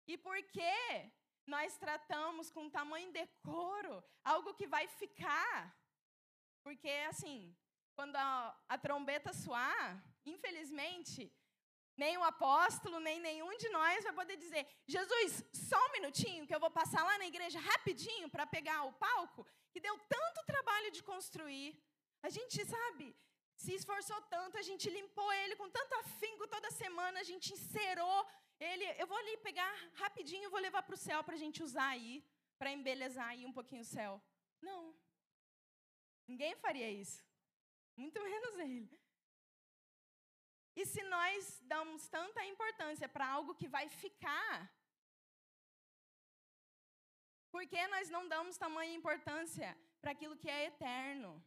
E 0.07 0.16
por 0.16 0.42
que 0.44 1.12
nós 1.46 1.76
tratamos 1.76 2.50
com 2.50 2.68
tamanho 2.68 3.12
decoro 3.12 4.02
algo 4.24 4.54
que 4.54 4.66
vai 4.66 4.87
ficar? 4.88 5.76
Porque, 6.62 6.90
assim, 7.09 7.56
quando 7.94 8.16
a, 8.16 8.56
a 8.68 8.76
trombeta 8.76 9.32
soar, 9.32 10.02
infelizmente, 10.24 11.32
nem 11.96 12.18
o 12.18 12.24
apóstolo, 12.24 12.98
nem 13.00 13.18
nenhum 13.20 13.56
de 13.56 13.68
nós 13.70 14.04
vai 14.04 14.12
poder 14.12 14.37
dizer: 14.37 14.66
Jesus, 14.87 15.44
só 15.52 15.78
um 15.87 15.92
minutinho, 15.92 16.46
que 16.46 16.54
eu 16.54 16.61
vou 16.61 16.70
passar 16.70 17.02
lá 17.04 17.16
na 17.18 17.26
igreja 17.26 17.59
rapidinho 17.59 18.28
para 18.28 18.46
pegar 18.46 18.82
o 18.85 18.92
palco, 18.92 19.46
que 19.72 19.80
deu 19.80 19.98
tanto 20.16 20.46
trabalho 20.46 20.90
de 20.90 21.02
construir. 21.02 21.70
A 22.22 22.28
gente, 22.28 22.64
sabe, 22.66 23.16
se 23.56 23.72
esforçou 23.74 24.20
tanto, 24.22 24.59
a 24.59 24.62
gente 24.62 24.90
limpou 24.90 25.32
ele 25.32 25.56
com 25.56 25.70
tanto 25.70 25.94
afinco 25.94 26.46
toda 26.48 26.70
semana, 26.70 27.20
a 27.20 27.28
gente 27.30 27.52
encerou 27.54 28.26
ele. 28.59 28.85
Eu 29.01 29.07
vou 29.07 29.16
ali 29.19 29.37
pegar 29.38 29.73
rapidinho, 29.95 30.51
vou 30.51 30.61
levar 30.61 30.83
para 30.83 30.95
o 30.95 30.99
céu 30.99 31.23
para 31.25 31.35
a 31.35 31.38
gente 31.38 31.62
usar 31.62 31.88
aí, 31.88 32.25
para 32.59 32.71
embelezar 32.71 33.29
aí 33.29 33.45
um 33.45 33.53
pouquinho 33.53 33.83
o 33.83 33.92
céu. 33.97 34.23
Não. 34.61 34.95
Ninguém 36.27 36.55
faria 36.57 36.90
isso. 36.90 37.23
Muito 37.97 38.21
menos 38.31 38.59
ele. 38.59 39.01
E 40.75 40.85
se 40.85 41.03
nós 41.05 41.59
damos 41.62 42.07
tanta 42.09 42.45
importância 42.45 43.09
para 43.09 43.27
algo 43.27 43.55
que 43.55 43.66
vai 43.66 43.88
ficar, 43.88 44.71
por 47.51 47.66
que 47.66 47.87
nós 47.88 48.11
não 48.11 48.29
damos 48.29 48.59
tamanha 48.59 48.95
importância 48.95 49.75
para 50.03 50.11
aquilo 50.11 50.37
que 50.37 50.51
é 50.51 50.66
eterno? 50.66 51.42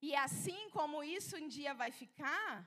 E 0.00 0.14
assim 0.14 0.70
como 0.70 1.04
isso 1.04 1.36
um 1.36 1.48
dia 1.48 1.74
vai 1.74 1.90
ficar, 1.90 2.66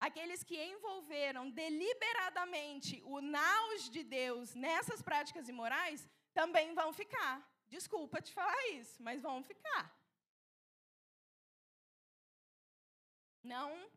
aqueles 0.00 0.42
que 0.42 0.56
envolveram 0.72 1.50
deliberadamente 1.50 3.02
o 3.04 3.20
naus 3.20 3.88
de 3.90 4.02
Deus 4.02 4.54
nessas 4.54 5.02
práticas 5.02 5.48
imorais 5.48 6.08
também 6.32 6.74
vão 6.74 6.92
ficar. 6.92 7.34
Desculpa 7.68 8.20
te 8.20 8.32
falar 8.32 8.68
isso, 8.80 9.02
mas 9.02 9.22
vão 9.22 9.42
ficar. 9.42 9.84
Não 13.42 13.90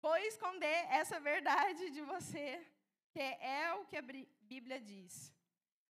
vou 0.00 0.16
esconder 0.18 0.78
essa 1.00 1.18
verdade 1.18 1.90
de 1.90 2.02
você, 2.02 2.64
que 3.10 3.20
é 3.20 3.74
o 3.74 3.84
que 3.86 3.96
a 3.96 4.02
Bíblia 4.02 4.80
diz. 4.80 5.32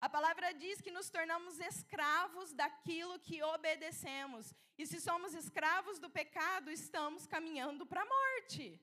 A 0.00 0.08
palavra 0.08 0.52
diz 0.52 0.80
que 0.80 0.90
nos 0.90 1.08
tornamos 1.08 1.58
escravos 1.58 2.52
daquilo 2.52 3.18
que 3.20 3.42
obedecemos. 3.42 4.52
E 4.76 4.86
se 4.86 5.00
somos 5.00 5.32
escravos 5.34 5.98
do 5.98 6.10
pecado, 6.10 6.70
estamos 6.70 7.26
caminhando 7.26 7.86
para 7.86 8.02
a 8.02 8.10
morte. 8.16 8.78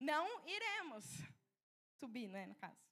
Não 0.00 0.46
iremos 0.46 1.04
subir, 1.98 2.28
né, 2.28 2.46
no 2.46 2.54
caso. 2.54 2.84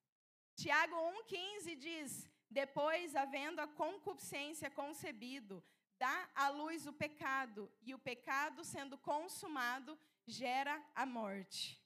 Tiago 0.55 0.97
1,15 1.29 1.77
diz: 1.77 2.29
Depois, 2.51 3.17
havendo 3.17 3.61
a 3.61 3.67
concupiscência 3.67 4.71
concebido, 4.71 5.63
dá 5.99 6.31
à 6.35 6.49
luz 6.49 6.87
o 6.87 6.93
pecado, 6.93 7.71
e 7.83 7.95
o 7.95 7.99
pecado, 7.99 8.65
sendo 8.65 8.97
consumado, 8.99 9.99
gera 10.27 10.83
a 10.95 11.05
morte. 11.05 11.81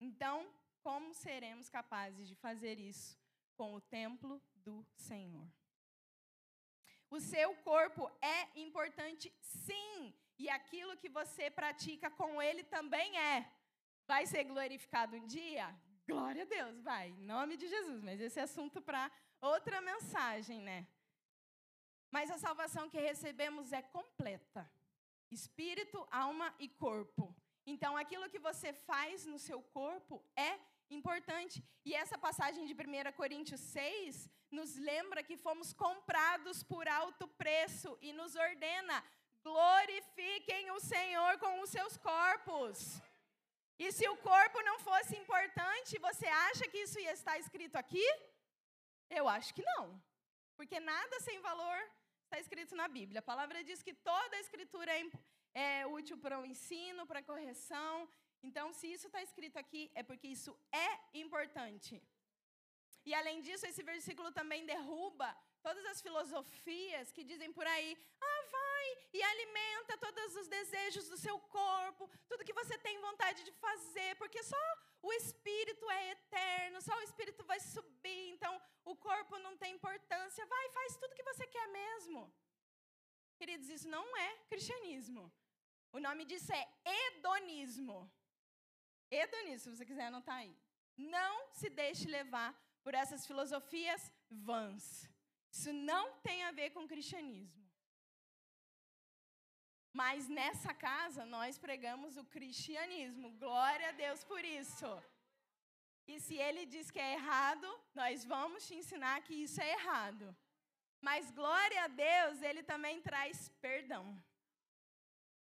Então, 0.00 0.52
como 0.82 1.14
seremos 1.14 1.68
capazes 1.68 2.28
de 2.28 2.34
fazer 2.34 2.78
isso 2.78 3.18
com 3.56 3.74
o 3.74 3.80
templo 3.80 4.42
do 4.56 4.84
Senhor? 4.94 5.48
O 7.10 7.20
seu 7.20 7.54
corpo 7.56 8.10
é 8.20 8.60
importante, 8.60 9.32
sim, 9.40 10.14
e 10.38 10.48
aquilo 10.48 10.96
que 10.96 11.08
você 11.08 11.50
pratica 11.50 12.10
com 12.10 12.40
ele 12.42 12.64
também 12.64 13.18
é. 13.18 13.50
Vai 14.06 14.26
ser 14.26 14.44
glorificado 14.44 15.16
um 15.16 15.26
dia? 15.26 15.74
Glória 16.06 16.42
a 16.42 16.46
Deus, 16.46 16.80
vai, 16.82 17.08
em 17.08 17.24
nome 17.24 17.56
de 17.56 17.66
Jesus. 17.66 18.02
Mas 18.02 18.20
esse 18.20 18.38
é 18.38 18.42
assunto 18.42 18.80
para 18.82 19.10
outra 19.40 19.80
mensagem, 19.80 20.60
né? 20.60 20.86
Mas 22.10 22.30
a 22.30 22.38
salvação 22.38 22.90
que 22.90 23.00
recebemos 23.00 23.72
é 23.72 23.82
completa: 23.82 24.70
espírito, 25.30 26.06
alma 26.10 26.54
e 26.58 26.68
corpo. 26.68 27.34
Então, 27.66 27.96
aquilo 27.96 28.28
que 28.28 28.38
você 28.38 28.72
faz 28.72 29.24
no 29.24 29.38
seu 29.38 29.62
corpo 29.62 30.22
é 30.36 30.58
importante. 30.90 31.64
E 31.84 31.94
essa 31.94 32.18
passagem 32.18 32.66
de 32.66 32.74
1 32.74 33.12
Coríntios 33.12 33.60
6 33.60 34.28
nos 34.50 34.76
lembra 34.76 35.22
que 35.22 35.36
fomos 35.36 35.72
comprados 35.72 36.62
por 36.62 36.86
alto 36.86 37.26
preço 37.26 37.96
e 38.00 38.12
nos 38.12 38.36
ordena: 38.36 39.02
glorifiquem 39.48 40.70
o 40.76 40.80
Senhor 40.92 41.32
com 41.44 41.52
os 41.60 41.70
seus 41.76 41.94
corpos. 42.10 42.78
E 43.84 43.92
se 43.96 44.06
o 44.08 44.16
corpo 44.30 44.58
não 44.68 44.78
fosse 44.88 45.14
importante, 45.22 46.02
você 46.08 46.26
acha 46.48 46.64
que 46.70 46.78
isso 46.84 46.98
ia 47.04 47.12
estar 47.12 47.36
escrito 47.38 47.76
aqui? 47.76 48.06
Eu 49.18 49.24
acho 49.36 49.52
que 49.56 49.64
não. 49.72 49.84
Porque 50.56 50.78
nada 50.92 51.16
sem 51.20 51.38
valor 51.48 51.78
está 52.24 52.38
escrito 52.44 52.74
na 52.82 52.88
Bíblia. 52.98 53.20
A 53.20 53.30
palavra 53.32 53.64
diz 53.68 53.82
que 53.86 53.94
toda 54.10 54.36
a 54.36 54.44
escritura 54.44 54.90
é, 55.00 55.02
é 55.54 55.86
útil 55.98 56.16
para 56.24 56.38
o 56.40 56.46
ensino, 56.52 57.06
para 57.10 57.20
a 57.20 57.28
correção, 57.30 58.08
então, 58.48 58.66
se 58.78 58.86
isso 58.94 59.06
está 59.08 59.20
escrito 59.26 59.56
aqui, 59.58 59.82
é 59.94 60.02
porque 60.08 60.28
isso 60.36 60.52
é 60.86 60.88
importante. 61.24 61.92
E 63.08 63.14
além 63.20 63.40
disso, 63.46 63.66
esse 63.66 63.82
versículo 63.82 64.30
também 64.38 64.66
derruba 64.72 65.28
todas 65.66 65.84
as 65.92 66.00
filosofias 66.06 67.10
que 67.14 67.24
dizem 67.30 67.50
por 67.58 67.66
aí: 67.74 67.90
ah, 68.30 68.42
vai 68.56 68.86
e 69.16 69.22
alimenta 69.32 70.02
todos 70.06 70.36
os 70.40 70.48
desejos 70.56 71.08
do 71.12 71.18
seu 71.24 71.36
corpo, 71.58 72.10
tudo 72.28 72.46
que 72.48 72.58
você 72.60 72.76
tem 72.86 73.00
vontade 73.08 73.42
de 73.48 73.52
fazer, 73.64 74.10
porque 74.22 74.42
só 74.42 74.64
o 75.08 75.12
espírito 75.20 75.90
é 75.98 76.02
eterno, 76.16 76.82
só 76.88 76.94
o 76.98 77.06
espírito 77.08 77.42
vai 77.52 77.60
subir, 77.60 78.24
então 78.34 78.52
o 78.92 78.94
corpo 79.08 79.38
não 79.46 79.54
tem 79.62 79.74
importância. 79.74 80.50
Vai, 80.54 80.64
faz 80.78 80.96
tudo 80.96 81.18
que 81.18 81.28
você 81.30 81.46
quer 81.46 81.66
mesmo. 81.80 82.20
Queridos, 83.38 83.68
isso 83.76 83.88
não 83.88 84.04
é 84.26 84.28
cristianismo. 84.52 85.24
O 85.92 86.00
nome 86.06 86.24
disso 86.30 86.52
é 86.52 86.62
hedonismo. 86.96 87.98
Hedonismo, 89.10 89.60
se 89.64 89.76
você 89.76 89.86
quiser 89.90 90.06
anotar 90.06 90.36
aí. 90.36 90.54
Não 90.96 91.48
se 91.58 91.68
deixe 91.68 92.06
levar 92.18 92.50
por 92.82 92.94
essas 92.94 93.26
filosofias 93.26 94.02
vãs. 94.30 94.84
Isso 95.54 95.72
não 95.72 96.04
tem 96.26 96.38
a 96.44 96.52
ver 96.58 96.70
com 96.74 96.92
cristianismo. 96.92 97.64
Mas 100.00 100.28
nessa 100.38 100.72
casa 100.74 101.24
nós 101.34 101.56
pregamos 101.64 102.16
o 102.16 102.24
cristianismo. 102.36 103.30
Glória 103.44 103.88
a 103.90 103.96
Deus 104.04 104.22
por 104.30 104.42
isso. 104.44 104.88
E 106.12 106.14
se 106.24 106.34
ele 106.46 106.62
diz 106.66 106.90
que 106.90 106.98
é 106.98 107.12
errado, 107.18 107.68
nós 108.00 108.24
vamos 108.24 108.66
te 108.66 108.74
ensinar 108.80 109.22
que 109.26 109.34
isso 109.44 109.60
é 109.66 109.70
errado. 109.78 110.26
Mas 111.00 111.30
glória 111.30 111.84
a 111.84 111.88
Deus, 112.08 112.42
ele 112.42 112.62
também 112.72 113.00
traz 113.08 113.48
perdão. 113.66 114.04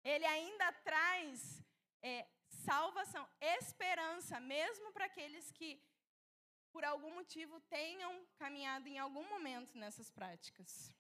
Ele 0.04 0.28
ainda 0.36 0.72
traz 0.90 1.64
é, 2.04 2.28
salvação, 2.68 3.28
esperança, 3.58 4.40
mesmo 4.40 4.92
para 4.92 5.06
aqueles 5.06 5.52
que, 5.52 5.70
por 6.72 6.84
algum 6.84 7.14
motivo, 7.14 7.60
tenham 7.62 8.26
caminhado 8.38 8.88
em 8.88 8.98
algum 8.98 9.28
momento 9.30 9.78
nessas 9.78 10.10
práticas. 10.10 10.94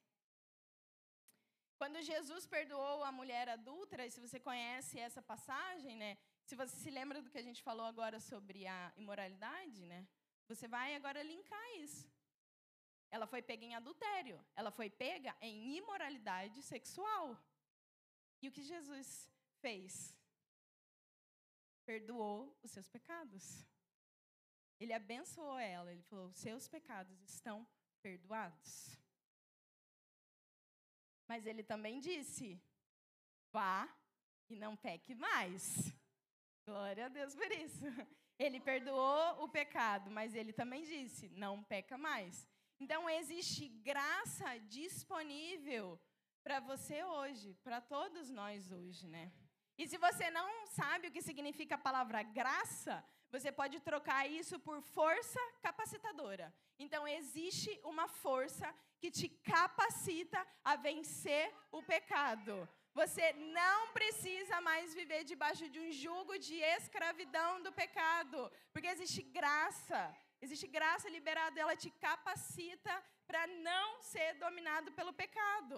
Quando 1.77 2.01
Jesus 2.01 2.45
perdoou 2.47 3.03
a 3.03 3.11
mulher 3.11 3.47
adulta, 3.49 4.03
e 4.05 4.11
se 4.11 4.19
você 4.19 4.39
conhece 4.39 4.99
essa 4.99 5.21
passagem, 5.21 5.95
né? 5.95 6.17
Se 6.43 6.55
você 6.55 6.75
se 6.75 6.89
lembra 6.89 7.21
do 7.21 7.29
que 7.29 7.37
a 7.37 7.47
gente 7.49 7.61
falou 7.61 7.85
agora 7.85 8.19
sobre 8.19 8.65
a 8.65 8.91
imoralidade, 8.97 9.85
né? 9.85 10.07
Você 10.47 10.67
vai 10.67 10.95
agora 10.95 11.21
linkar 11.21 11.67
isso. 11.77 12.09
Ela 13.11 13.27
foi 13.27 13.41
pega 13.41 13.63
em 13.63 13.75
adultério, 13.75 14.43
ela 14.55 14.71
foi 14.71 14.89
pega 14.89 15.35
em 15.39 15.75
imoralidade 15.77 16.61
sexual. 16.63 17.37
E 18.41 18.47
o 18.47 18.51
que 18.51 18.63
Jesus 18.63 19.29
fez? 19.61 20.17
perdoou 21.87 22.53
os 22.61 22.71
seus 22.71 22.89
pecados. 22.89 23.65
Ele 24.79 24.93
abençoou 24.93 25.57
ela, 25.57 25.91
ele 25.91 26.03
falou: 26.03 26.31
seus 26.31 26.67
pecados 26.67 27.19
estão 27.23 27.67
perdoados. 28.01 28.99
Mas 31.27 31.45
ele 31.45 31.63
também 31.63 31.99
disse: 31.99 32.61
vá 33.51 33.87
e 34.49 34.55
não 34.55 34.75
peque 34.75 35.15
mais. 35.15 35.93
Glória 36.65 37.05
a 37.05 37.09
Deus 37.09 37.35
por 37.35 37.51
isso. 37.51 37.85
Ele 38.39 38.59
perdoou 38.59 39.43
o 39.43 39.49
pecado, 39.49 40.11
mas 40.11 40.35
ele 40.35 40.53
também 40.53 40.83
disse: 40.83 41.29
não 41.29 41.63
peca 41.63 41.97
mais. 41.97 42.47
Então 42.79 43.09
existe 43.09 43.67
graça 43.67 44.57
disponível 44.59 45.99
para 46.43 46.59
você 46.59 47.03
hoje, 47.03 47.55
para 47.63 47.81
todos 47.81 48.29
nós 48.29 48.71
hoje, 48.71 49.07
né? 49.07 49.33
E 49.77 49.87
se 49.87 49.97
você 49.97 50.29
não 50.29 50.67
sabe 50.67 51.07
o 51.07 51.11
que 51.11 51.21
significa 51.21 51.75
a 51.75 51.79
palavra 51.79 52.21
graça, 52.23 53.03
você 53.31 53.51
pode 53.51 53.79
trocar 53.79 54.29
isso 54.29 54.59
por 54.59 54.81
força 54.81 55.39
capacitadora. 55.61 56.53
Então, 56.79 57.07
existe 57.07 57.79
uma 57.83 58.07
força 58.07 58.73
que 58.99 59.11
te 59.11 59.27
capacita 59.29 60.45
a 60.63 60.75
vencer 60.75 61.53
o 61.71 61.81
pecado. 61.83 62.67
Você 62.93 63.33
não 63.33 63.93
precisa 63.93 64.59
mais 64.61 64.93
viver 64.93 65.23
debaixo 65.23 65.69
de 65.69 65.79
um 65.79 65.91
jugo 65.91 66.37
de 66.39 66.55
escravidão 66.77 67.61
do 67.61 67.71
pecado, 67.71 68.51
porque 68.73 68.87
existe 68.87 69.21
graça. 69.21 70.01
Existe 70.41 70.67
graça 70.67 71.09
liberada, 71.09 71.59
ela 71.59 71.75
te 71.75 71.89
capacita 71.91 72.93
para 73.25 73.45
não 73.47 74.01
ser 74.01 74.33
dominado 74.35 74.91
pelo 74.93 75.13
pecado. 75.13 75.77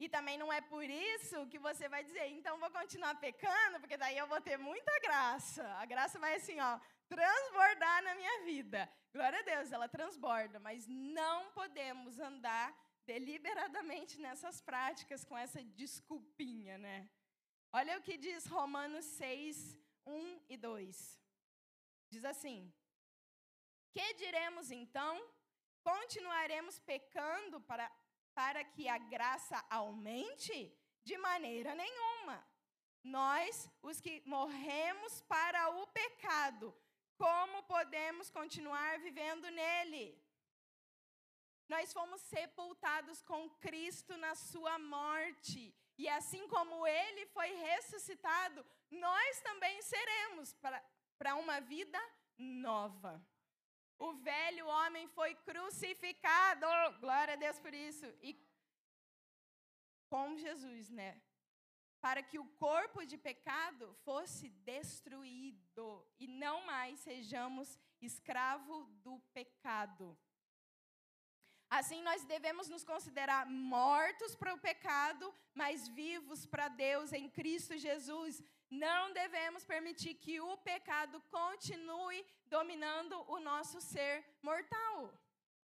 E 0.00 0.08
também 0.08 0.38
não 0.38 0.52
é 0.52 0.60
por 0.60 0.84
isso 0.84 1.46
que 1.48 1.58
você 1.58 1.88
vai 1.88 2.04
dizer, 2.04 2.26
então 2.28 2.58
vou 2.58 2.70
continuar 2.70 3.14
pecando, 3.16 3.80
porque 3.80 3.96
daí 3.96 4.16
eu 4.16 4.28
vou 4.28 4.40
ter 4.40 4.56
muita 4.56 4.92
graça. 5.00 5.66
A 5.74 5.84
graça 5.86 6.18
vai 6.20 6.36
assim, 6.36 6.58
ó, 6.60 6.78
transbordar 7.08 8.02
na 8.04 8.14
minha 8.14 8.44
vida. 8.44 8.88
Glória 9.12 9.40
a 9.40 9.42
Deus, 9.42 9.72
ela 9.72 9.88
transborda, 9.88 10.60
mas 10.60 10.86
não 10.86 11.50
podemos 11.50 12.20
andar 12.20 12.72
deliberadamente 13.06 14.20
nessas 14.20 14.60
práticas 14.60 15.24
com 15.24 15.36
essa 15.36 15.64
desculpinha, 15.64 16.78
né? 16.78 17.10
Olha 17.72 17.98
o 17.98 18.02
que 18.02 18.16
diz 18.16 18.46
Romanos 18.46 19.04
6, 19.04 19.78
1 20.06 20.40
e 20.48 20.56
2. 20.56 21.20
Diz 22.10 22.24
assim: 22.24 22.72
Que 23.92 24.14
diremos 24.14 24.70
então? 24.70 25.14
Continuaremos 25.82 26.78
pecando 26.78 27.60
para 27.62 27.90
para 28.38 28.62
que 28.62 28.88
a 28.88 28.98
graça 28.98 29.58
aumente? 29.68 30.56
De 31.02 31.16
maneira 31.18 31.74
nenhuma. 31.74 32.36
Nós, 33.02 33.68
os 33.82 34.00
que 34.00 34.22
morremos 34.24 35.20
para 35.22 35.70
o 35.70 35.86
pecado, 35.88 36.72
como 37.16 37.64
podemos 37.64 38.30
continuar 38.30 39.00
vivendo 39.00 39.50
nele? 39.50 40.04
Nós 41.68 41.92
fomos 41.92 42.20
sepultados 42.34 43.22
com 43.22 43.50
Cristo 43.66 44.16
na 44.16 44.36
sua 44.36 44.78
morte. 44.78 45.74
E 45.96 46.08
assim 46.08 46.46
como 46.46 46.86
ele 46.86 47.26
foi 47.26 47.50
ressuscitado, 47.68 48.64
nós 48.88 49.40
também 49.40 49.82
seremos 49.82 50.54
para 51.18 51.34
uma 51.34 51.60
vida 51.60 52.00
nova. 52.38 53.20
O 53.98 54.12
velho 54.14 54.66
homem 54.66 55.08
foi 55.08 55.34
crucificado. 55.34 56.66
Glória 57.00 57.34
a 57.34 57.36
Deus 57.36 57.58
por 57.58 57.74
isso. 57.74 58.06
E 58.22 58.40
com 60.08 60.36
Jesus, 60.36 60.88
né? 60.88 61.20
Para 62.00 62.22
que 62.22 62.38
o 62.38 62.48
corpo 62.66 63.04
de 63.04 63.18
pecado 63.18 63.92
fosse 64.04 64.48
destruído 64.48 66.06
e 66.18 66.28
não 66.28 66.64
mais 66.64 67.00
sejamos 67.00 67.78
escravo 68.00 68.84
do 69.02 69.18
pecado. 69.34 70.16
Assim, 71.68 72.00
nós 72.02 72.24
devemos 72.24 72.68
nos 72.68 72.82
considerar 72.82 73.44
mortos 73.46 74.34
para 74.34 74.54
o 74.54 74.58
pecado, 74.58 75.34
mas 75.52 75.86
vivos 75.88 76.46
para 76.46 76.68
Deus 76.68 77.12
em 77.12 77.28
Cristo 77.28 77.76
Jesus. 77.76 78.42
Não 78.70 79.12
devemos 79.12 79.64
permitir 79.64 80.14
que 80.14 80.40
o 80.40 80.56
pecado 80.58 81.20
continue 81.30 82.24
dominando 82.46 83.14
o 83.28 83.40
nosso 83.40 83.80
ser 83.80 84.24
mortal. 84.42 85.12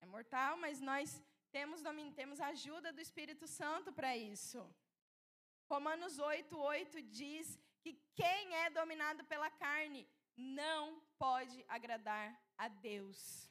É 0.00 0.06
mortal, 0.06 0.56
mas 0.56 0.80
nós 0.80 1.22
temos, 1.52 1.82
temos 2.14 2.40
ajuda 2.40 2.92
do 2.92 3.00
Espírito 3.00 3.46
Santo 3.46 3.92
para 3.92 4.16
isso. 4.16 4.60
Romanos 5.68 6.18
8, 6.18 6.58
8 6.58 7.02
diz 7.02 7.58
que 7.82 7.92
quem 8.14 8.54
é 8.56 8.70
dominado 8.70 9.24
pela 9.24 9.50
carne 9.50 10.08
não 10.36 11.00
pode 11.18 11.64
agradar 11.68 12.28
a 12.56 12.68
Deus. 12.68 13.50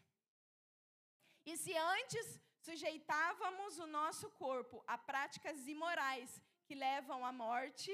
E 1.45 1.55
se 1.57 1.75
antes 1.77 2.39
sujeitávamos 2.59 3.77
o 3.77 3.87
nosso 3.87 4.29
corpo 4.31 4.83
a 4.87 4.97
práticas 4.97 5.67
imorais 5.67 6.41
que 6.65 6.75
levam 6.75 7.25
à 7.25 7.31
morte, 7.31 7.91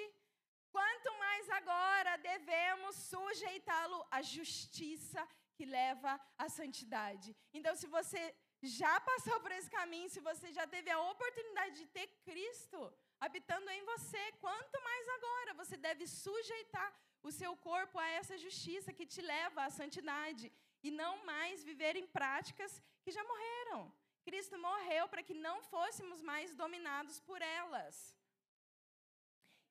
quanto 0.71 1.09
mais 1.19 1.49
agora 1.49 2.17
devemos 2.17 2.95
sujeitá-lo 2.95 3.99
à 4.11 4.21
justiça 4.21 5.27
que 5.55 5.65
leva 5.65 6.19
à 6.37 6.47
santidade. 6.49 7.35
Então, 7.53 7.75
se 7.75 7.87
você 7.87 8.23
já 8.61 8.99
passou 9.01 9.39
por 9.39 9.51
esse 9.51 9.69
caminho, 9.69 10.09
se 10.09 10.19
você 10.19 10.51
já 10.51 10.65
teve 10.67 10.89
a 10.91 11.01
oportunidade 11.11 11.75
de 11.79 11.85
ter 11.87 12.07
Cristo 12.25 12.79
habitando 13.19 13.69
em 13.69 13.83
você, 13.83 14.31
quanto 14.39 14.83
mais 14.83 15.07
agora 15.17 15.53
você 15.53 15.77
deve 15.77 16.07
sujeitar 16.07 16.93
o 17.21 17.31
seu 17.31 17.55
corpo 17.57 17.97
a 17.99 18.07
essa 18.19 18.37
justiça 18.37 18.93
que 18.93 19.05
te 19.05 19.21
leva 19.21 19.63
à 19.63 19.69
santidade 19.69 20.51
e 20.81 20.89
não 20.91 21.25
mais 21.25 21.63
viver 21.63 21.95
em 21.95 22.07
práticas 22.07 22.81
que 23.03 23.11
já 23.11 23.23
morreram. 23.23 23.93
Cristo 24.23 24.57
morreu 24.57 25.07
para 25.07 25.23
que 25.23 25.33
não 25.33 25.61
fôssemos 25.63 26.21
mais 26.21 26.55
dominados 26.55 27.19
por 27.19 27.41
elas. 27.41 28.15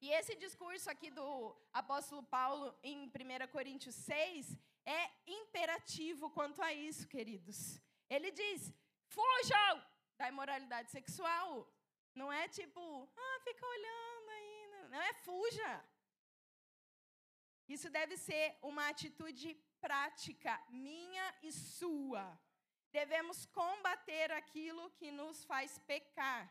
E 0.00 0.10
esse 0.10 0.34
discurso 0.36 0.88
aqui 0.90 1.10
do 1.10 1.56
apóstolo 1.72 2.22
Paulo 2.22 2.74
em 2.82 3.06
1 3.06 3.48
Coríntios 3.50 3.94
6 3.96 4.56
é 4.84 5.10
imperativo 5.26 6.30
quanto 6.30 6.62
a 6.62 6.72
isso, 6.72 7.08
queridos. 7.08 7.80
Ele 8.08 8.30
diz: 8.30 8.72
fujam 9.06 9.84
da 10.16 10.28
imoralidade 10.28 10.90
sexual. 10.90 11.68
Não 12.14 12.32
é 12.32 12.48
tipo, 12.48 13.08
ah, 13.16 13.40
fica 13.44 13.64
olhando 13.66 14.28
ainda. 14.30 14.88
Não 14.88 15.02
é 15.02 15.12
fuja. 15.14 15.84
Isso 17.68 17.90
deve 17.90 18.16
ser 18.16 18.56
uma 18.62 18.88
atitude 18.88 19.54
prática, 19.80 20.60
minha 20.70 21.34
e 21.42 21.52
sua. 21.52 22.40
Devemos 22.90 23.44
combater 23.46 24.32
aquilo 24.32 24.90
que 24.92 25.10
nos 25.10 25.44
faz 25.44 25.78
pecar. 25.80 26.50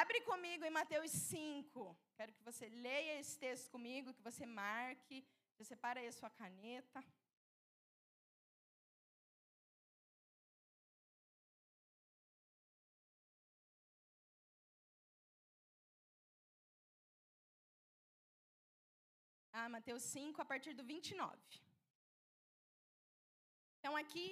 Abre 0.00 0.18
comigo 0.20 0.62
em 0.62 0.72
Mateus 0.78 1.10
5. 1.10 1.96
Quero 2.16 2.32
que 2.34 2.42
você 2.48 2.68
leia 2.68 3.18
esse 3.18 3.38
texto 3.44 3.70
comigo, 3.70 4.12
que 4.16 4.26
você 4.28 4.44
marque. 4.44 5.26
Você 5.52 5.64
separa 5.64 6.00
aí 6.00 6.08
a 6.08 6.12
sua 6.12 6.28
caneta. 6.28 7.02
Ah, 19.50 19.70
Mateus 19.70 20.02
5, 20.02 20.42
a 20.42 20.44
partir 20.44 20.74
do 20.74 20.84
29. 20.84 21.38
Então, 23.78 23.96
aqui, 23.96 24.28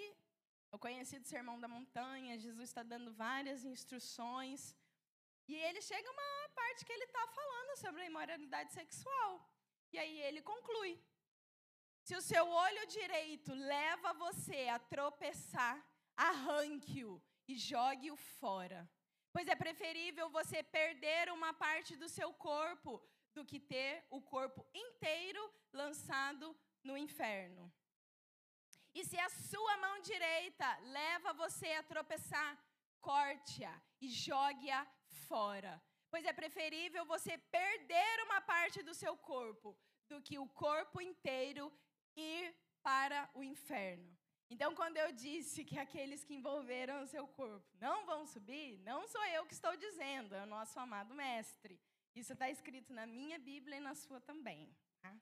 o 0.70 0.79
conhecido 0.79 1.27
Sermão 1.27 1.59
da 1.59 1.68
Montanha, 1.77 2.38
Jesus 2.38 2.68
está 2.68 2.83
dando 2.83 3.11
várias 3.14 3.64
instruções. 3.64 4.74
E 5.46 5.54
ele 5.54 5.80
chega 5.83 6.11
uma 6.11 6.48
parte 6.54 6.85
que 6.85 6.92
ele 6.92 7.04
está 7.04 7.26
falando 7.28 7.76
sobre 7.78 8.02
a 8.02 8.07
imoralidade 8.07 8.72
sexual. 8.72 9.33
E 9.92 9.98
aí 9.98 10.20
ele 10.22 10.40
conclui: 10.42 10.92
Se 12.02 12.16
o 12.16 12.22
seu 12.22 12.48
olho 12.48 12.87
direito 12.87 13.52
leva 13.54 14.12
você 14.14 14.68
a 14.68 14.78
tropeçar, 14.78 15.76
arranque-o 16.16 17.22
e 17.46 17.57
jogue-o 17.57 18.16
fora. 18.16 18.88
Pois 19.33 19.48
é 19.48 19.57
preferível 19.57 20.30
você 20.30 20.62
perder 20.62 21.30
uma 21.30 21.52
parte 21.52 21.96
do 21.96 22.09
seu 22.09 22.33
corpo 22.33 23.02
do 23.35 23.44
que 23.44 23.59
ter 23.59 24.07
o 24.11 24.20
corpo 24.22 24.64
inteiro 24.72 25.42
lançado 25.72 26.57
no 26.83 26.96
inferno. 26.96 27.72
E 28.94 29.04
se 29.04 29.18
a 29.18 29.28
sua 29.28 29.76
mão 29.78 30.00
direita 30.00 30.78
leva 30.98 31.33
você 31.33 31.72
a 31.72 31.83
tropeçar, 31.83 32.57
corte-a 33.00 33.83
e 34.00 34.09
jogue-a 34.09 34.87
fora. 35.31 35.73
Pois 36.11 36.25
é 36.25 36.33
preferível 36.33 37.05
você 37.15 37.37
perder 37.61 38.15
uma 38.27 38.41
parte 38.53 38.83
do 38.89 38.95
seu 39.03 39.15
corpo 39.17 39.77
do 40.09 40.21
que 40.27 40.39
o 40.39 40.49
corpo 40.49 41.01
inteiro 41.01 41.73
ir 42.17 42.55
para 42.83 43.21
o 43.35 43.43
inferno. 43.43 44.13
Então, 44.51 44.75
quando 44.81 44.99
eu 44.99 45.11
disse 45.11 45.65
que 45.65 45.79
aqueles 45.79 46.23
que 46.23 46.35
envolveram 46.35 47.03
o 47.03 47.07
seu 47.15 47.27
corpo 47.27 47.67
não 47.81 47.97
vão 48.11 48.27
subir, 48.27 48.79
não 48.91 49.01
sou 49.09 49.25
eu 49.37 49.47
que 49.47 49.55
estou 49.55 49.75
dizendo, 49.77 50.35
é 50.35 50.43
o 50.43 50.53
nosso 50.57 50.79
amado 50.79 51.15
Mestre. 51.15 51.81
Isso 52.15 52.35
está 52.35 52.49
escrito 52.49 52.93
na 52.93 53.07
minha 53.07 53.39
Bíblia 53.39 53.79
e 53.79 53.87
na 53.89 53.95
sua 53.95 54.21
também. 54.21 54.73
Tá? 55.03 55.13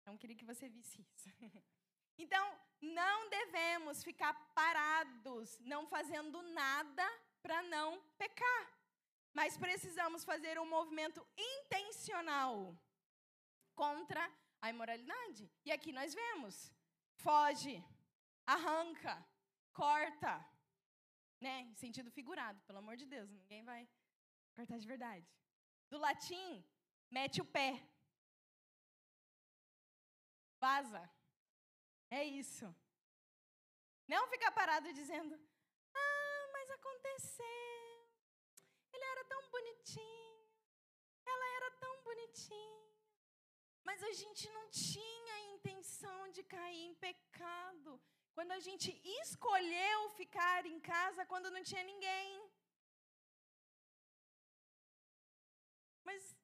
Então, 0.00 0.16
queria 0.16 0.36
que 0.36 0.44
você 0.52 0.68
visse 0.68 1.06
isso. 1.14 1.28
Então, 2.16 2.44
não 2.80 3.28
devemos 3.28 4.04
ficar 4.04 4.32
parados, 4.54 5.58
não 5.58 5.84
fazendo 5.84 6.40
nada 6.42 7.04
para 7.42 7.60
não 7.64 8.00
pecar. 8.16 8.72
Mas 9.38 9.58
precisamos 9.64 10.24
fazer 10.24 10.54
um 10.60 10.68
movimento 10.76 11.20
intencional 11.36 12.78
contra 13.74 14.22
a 14.62 14.70
imoralidade. 14.70 15.50
E 15.66 15.72
aqui 15.76 15.90
nós 15.92 16.14
vemos: 16.14 16.72
foge, 17.16 17.76
arranca, 18.46 19.14
corta. 19.72 20.32
Né? 21.40 21.54
Em 21.62 21.74
sentido 21.74 22.10
figurado, 22.18 22.60
pelo 22.62 22.78
amor 22.78 22.96
de 22.96 23.06
Deus, 23.14 23.28
ninguém 23.30 23.62
vai 23.64 23.82
cortar 24.54 24.78
de 24.78 24.86
verdade. 24.86 25.28
Do 25.90 25.98
latim, 25.98 26.64
mete 27.10 27.40
o 27.40 27.44
pé. 27.56 27.70
Vaza. 30.60 31.02
É 32.10 32.22
isso. 32.24 32.66
Não 34.06 34.28
ficar 34.28 34.52
parado 34.52 34.92
dizendo: 34.92 35.34
Ah, 35.92 36.50
mas 36.52 36.70
aconteceu. 36.70 37.63
Tão 39.32 39.42
bonitinho. 39.50 40.48
Ela 41.26 41.46
era 41.56 41.70
tão 41.84 41.94
bonitinha. 42.02 42.84
Mas 43.84 44.02
a 44.02 44.12
gente 44.12 44.48
não 44.50 44.68
tinha 44.70 45.36
intenção 45.54 46.30
de 46.30 46.42
cair 46.42 46.84
em 46.86 46.94
pecado. 46.94 48.00
Quando 48.34 48.52
a 48.52 48.58
gente 48.58 48.90
escolheu 49.20 50.10
ficar 50.10 50.66
em 50.66 50.80
casa 50.80 51.26
quando 51.26 51.50
não 51.50 51.62
tinha 51.62 51.84
ninguém. 51.84 52.50
Mas 56.02 56.36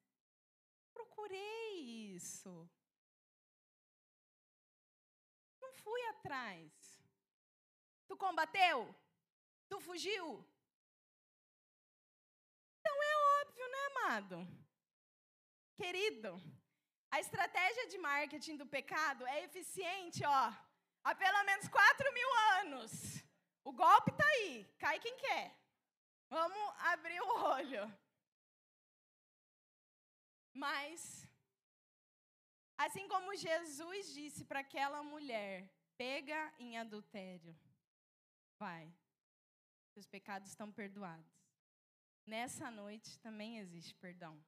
procurei 0.93 1.79
isso. 2.15 2.53
Não 5.61 5.71
fui 5.73 6.01
atrás. 6.13 6.71
Tu 8.07 8.15
combateu? 8.17 8.95
Tu 9.69 9.79
fugiu? 9.79 10.25
Então 12.81 13.03
é 13.03 13.13
óbvio, 13.41 13.67
né, 13.73 13.77
amado? 13.89 14.47
Querido, 15.77 16.41
a 17.11 17.19
estratégia 17.19 17.87
de 17.87 17.97
marketing 17.97 18.57
do 18.57 18.65
pecado 18.65 19.25
é 19.27 19.43
eficiente, 19.43 20.25
ó, 20.25 20.53
há 21.03 21.15
pelo 21.15 21.43
menos 21.43 21.67
4 21.67 22.13
mil 22.13 22.29
anos. 22.59 22.91
O 23.63 23.71
golpe 23.71 24.11
tá 24.11 24.25
aí, 24.35 24.65
cai 24.79 24.99
quem 24.99 25.15
quer. 25.17 25.55
Vamos 26.29 26.73
abrir 26.79 27.19
o 27.21 27.29
olho. 27.55 27.83
Mas, 30.53 31.27
assim 32.77 33.07
como 33.07 33.35
Jesus 33.35 34.13
disse 34.13 34.43
para 34.45 34.61
aquela 34.61 35.03
mulher, 35.03 35.69
pega 35.97 36.53
em 36.57 36.77
adultério, 36.77 37.55
vai, 38.57 38.91
seus 39.93 40.07
pecados 40.07 40.49
estão 40.49 40.71
perdoados. 40.71 41.40
Nessa 42.25 42.69
noite 42.69 43.17
também 43.19 43.57
existe 43.59 43.95
perdão. 43.95 44.41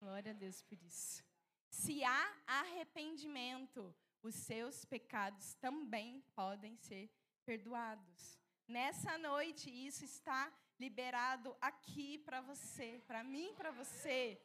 Glória 0.00 0.32
a 0.32 0.34
Deus 0.34 0.62
por 0.62 0.80
isso. 0.82 1.24
Se 1.70 2.02
há 2.04 2.36
arrependimento, 2.46 3.94
os 4.22 4.34
seus 4.34 4.84
pecados 4.84 5.54
também 5.54 6.20
podem 6.34 6.76
ser 6.76 7.10
perdoados. 7.44 8.38
Nessa 8.66 9.16
noite, 9.16 9.70
isso 9.70 10.04
está 10.04 10.52
liberado 10.78 11.56
aqui 11.60 12.18
para 12.18 12.40
você, 12.40 13.00
para 13.06 13.22
mim, 13.22 13.54
para 13.54 13.70
você. 13.70 14.40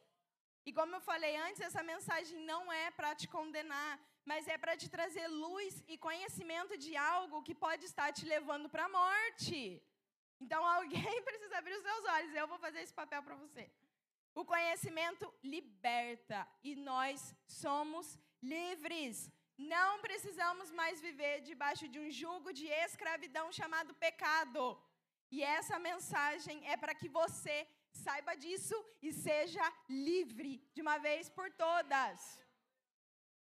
E 0.64 0.72
como 0.72 0.94
eu 0.94 1.00
falei 1.00 1.36
antes, 1.36 1.60
essa 1.60 1.82
mensagem 1.82 2.38
não 2.46 2.72
é 2.72 2.90
para 2.92 3.14
te 3.14 3.26
condenar, 3.26 4.00
mas 4.24 4.46
é 4.46 4.56
para 4.56 4.76
te 4.76 4.88
trazer 4.88 5.26
luz 5.26 5.82
e 5.88 5.98
conhecimento 5.98 6.78
de 6.78 6.96
algo 6.96 7.42
que 7.42 7.54
pode 7.54 7.84
estar 7.84 8.12
te 8.12 8.24
levando 8.24 8.68
para 8.68 8.84
a 8.84 8.88
morte. 8.88 9.82
Então 10.42 10.62
alguém 10.76 11.16
precisa 11.30 11.58
abrir 11.58 11.76
os 11.76 11.86
seus 11.88 12.04
olhos. 12.16 12.34
Eu 12.34 12.48
vou 12.52 12.58
fazer 12.66 12.80
esse 12.82 12.94
papel 13.00 13.22
para 13.26 13.36
você. 13.44 13.64
O 14.40 14.44
conhecimento 14.52 15.26
liberta 15.54 16.40
e 16.68 16.74
nós 16.90 17.34
somos 17.46 18.06
livres. 18.54 19.30
Não 19.76 19.90
precisamos 20.06 20.70
mais 20.80 21.00
viver 21.00 21.34
debaixo 21.50 21.86
de 21.92 21.98
um 22.04 22.10
jugo 22.10 22.52
de 22.60 22.66
escravidão 22.86 23.46
chamado 23.58 23.94
pecado. 24.06 24.62
E 25.30 25.42
essa 25.58 25.78
mensagem 25.78 26.58
é 26.72 26.76
para 26.76 26.94
que 27.00 27.08
você 27.20 27.56
saiba 28.04 28.34
disso 28.44 28.76
e 29.06 29.12
seja 29.12 29.64
livre 29.88 30.52
de 30.74 30.82
uma 30.86 30.98
vez 30.98 31.28
por 31.38 31.48
todas. 31.66 32.16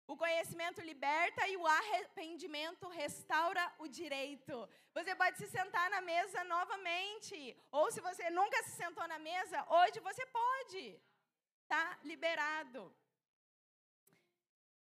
O 0.06 0.16
conhecimento 0.16 0.80
liberta 0.82 1.48
e 1.48 1.56
o 1.56 1.66
arrependimento 1.66 2.88
restaura 2.88 3.64
o 3.78 3.88
direito. 3.88 4.68
Você 4.92 5.14
pode 5.16 5.38
se 5.38 5.48
sentar 5.48 5.88
na 5.90 6.00
mesa 6.02 6.44
novamente. 6.44 7.56
Ou 7.70 7.90
se 7.90 8.00
você 8.00 8.28
nunca 8.30 8.62
se 8.64 8.72
sentou 8.82 9.06
na 9.08 9.18
mesa, 9.18 9.64
hoje 9.68 10.00
você 10.00 10.26
pode. 10.26 11.00
Está 11.62 11.98
liberado. 12.04 12.94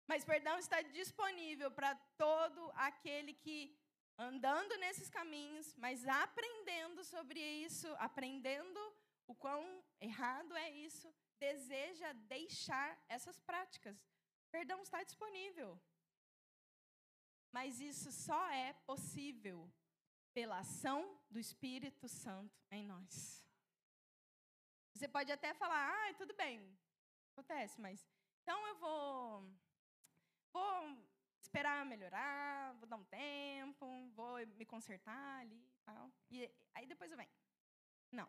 Mas 0.06 0.24
perdão 0.24 0.58
está 0.58 0.82
disponível 0.82 1.70
para 1.70 1.94
todo 2.16 2.70
aquele 2.74 3.32
que, 3.32 3.74
andando 4.18 4.76
nesses 4.76 5.08
caminhos, 5.08 5.74
mas 5.76 6.06
aprendendo 6.06 7.02
sobre 7.02 7.40
isso, 7.40 7.88
aprendendo 7.98 8.80
o 9.26 9.34
quão 9.34 9.82
errado 10.00 10.54
é 10.56 10.70
isso, 10.70 11.12
deseja 11.40 12.12
deixar 12.12 12.96
essas 13.08 13.40
práticas. 13.40 13.96
Perdão 14.56 14.80
está 14.80 15.02
disponível. 15.02 15.70
Mas 17.56 17.78
isso 17.78 18.10
só 18.10 18.42
é 18.48 18.72
possível 18.90 19.58
pela 20.32 20.60
ação 20.60 21.00
do 21.30 21.38
Espírito 21.38 22.08
Santo 22.08 22.58
em 22.70 22.82
nós. 22.82 23.44
Você 24.94 25.06
pode 25.06 25.30
até 25.30 25.52
falar, 25.52 25.82
ah, 25.94 26.14
tudo 26.14 26.32
bem, 26.32 26.56
acontece, 27.32 27.78
mas 27.78 28.08
então 28.40 28.58
eu 28.70 28.76
vou, 28.76 29.44
vou 30.54 30.72
esperar 31.38 31.84
melhorar, 31.84 32.72
vou 32.76 32.88
dar 32.88 32.96
um 32.96 33.04
tempo, 33.04 33.84
vou 34.14 34.34
me 34.60 34.64
consertar 34.64 35.40
ali, 35.42 35.62
tal, 35.84 36.10
e 36.30 36.50
aí 36.74 36.86
depois 36.86 37.10
eu 37.10 37.18
venho. 37.18 37.36
Não. 38.10 38.28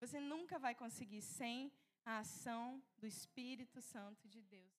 Você 0.00 0.18
nunca 0.18 0.58
vai 0.58 0.74
conseguir 0.74 1.20
sem 1.20 1.70
a 2.06 2.20
ação 2.20 2.82
do 2.96 3.06
Espírito 3.06 3.82
Santo 3.82 4.26
de 4.26 4.40
Deus 4.40 4.60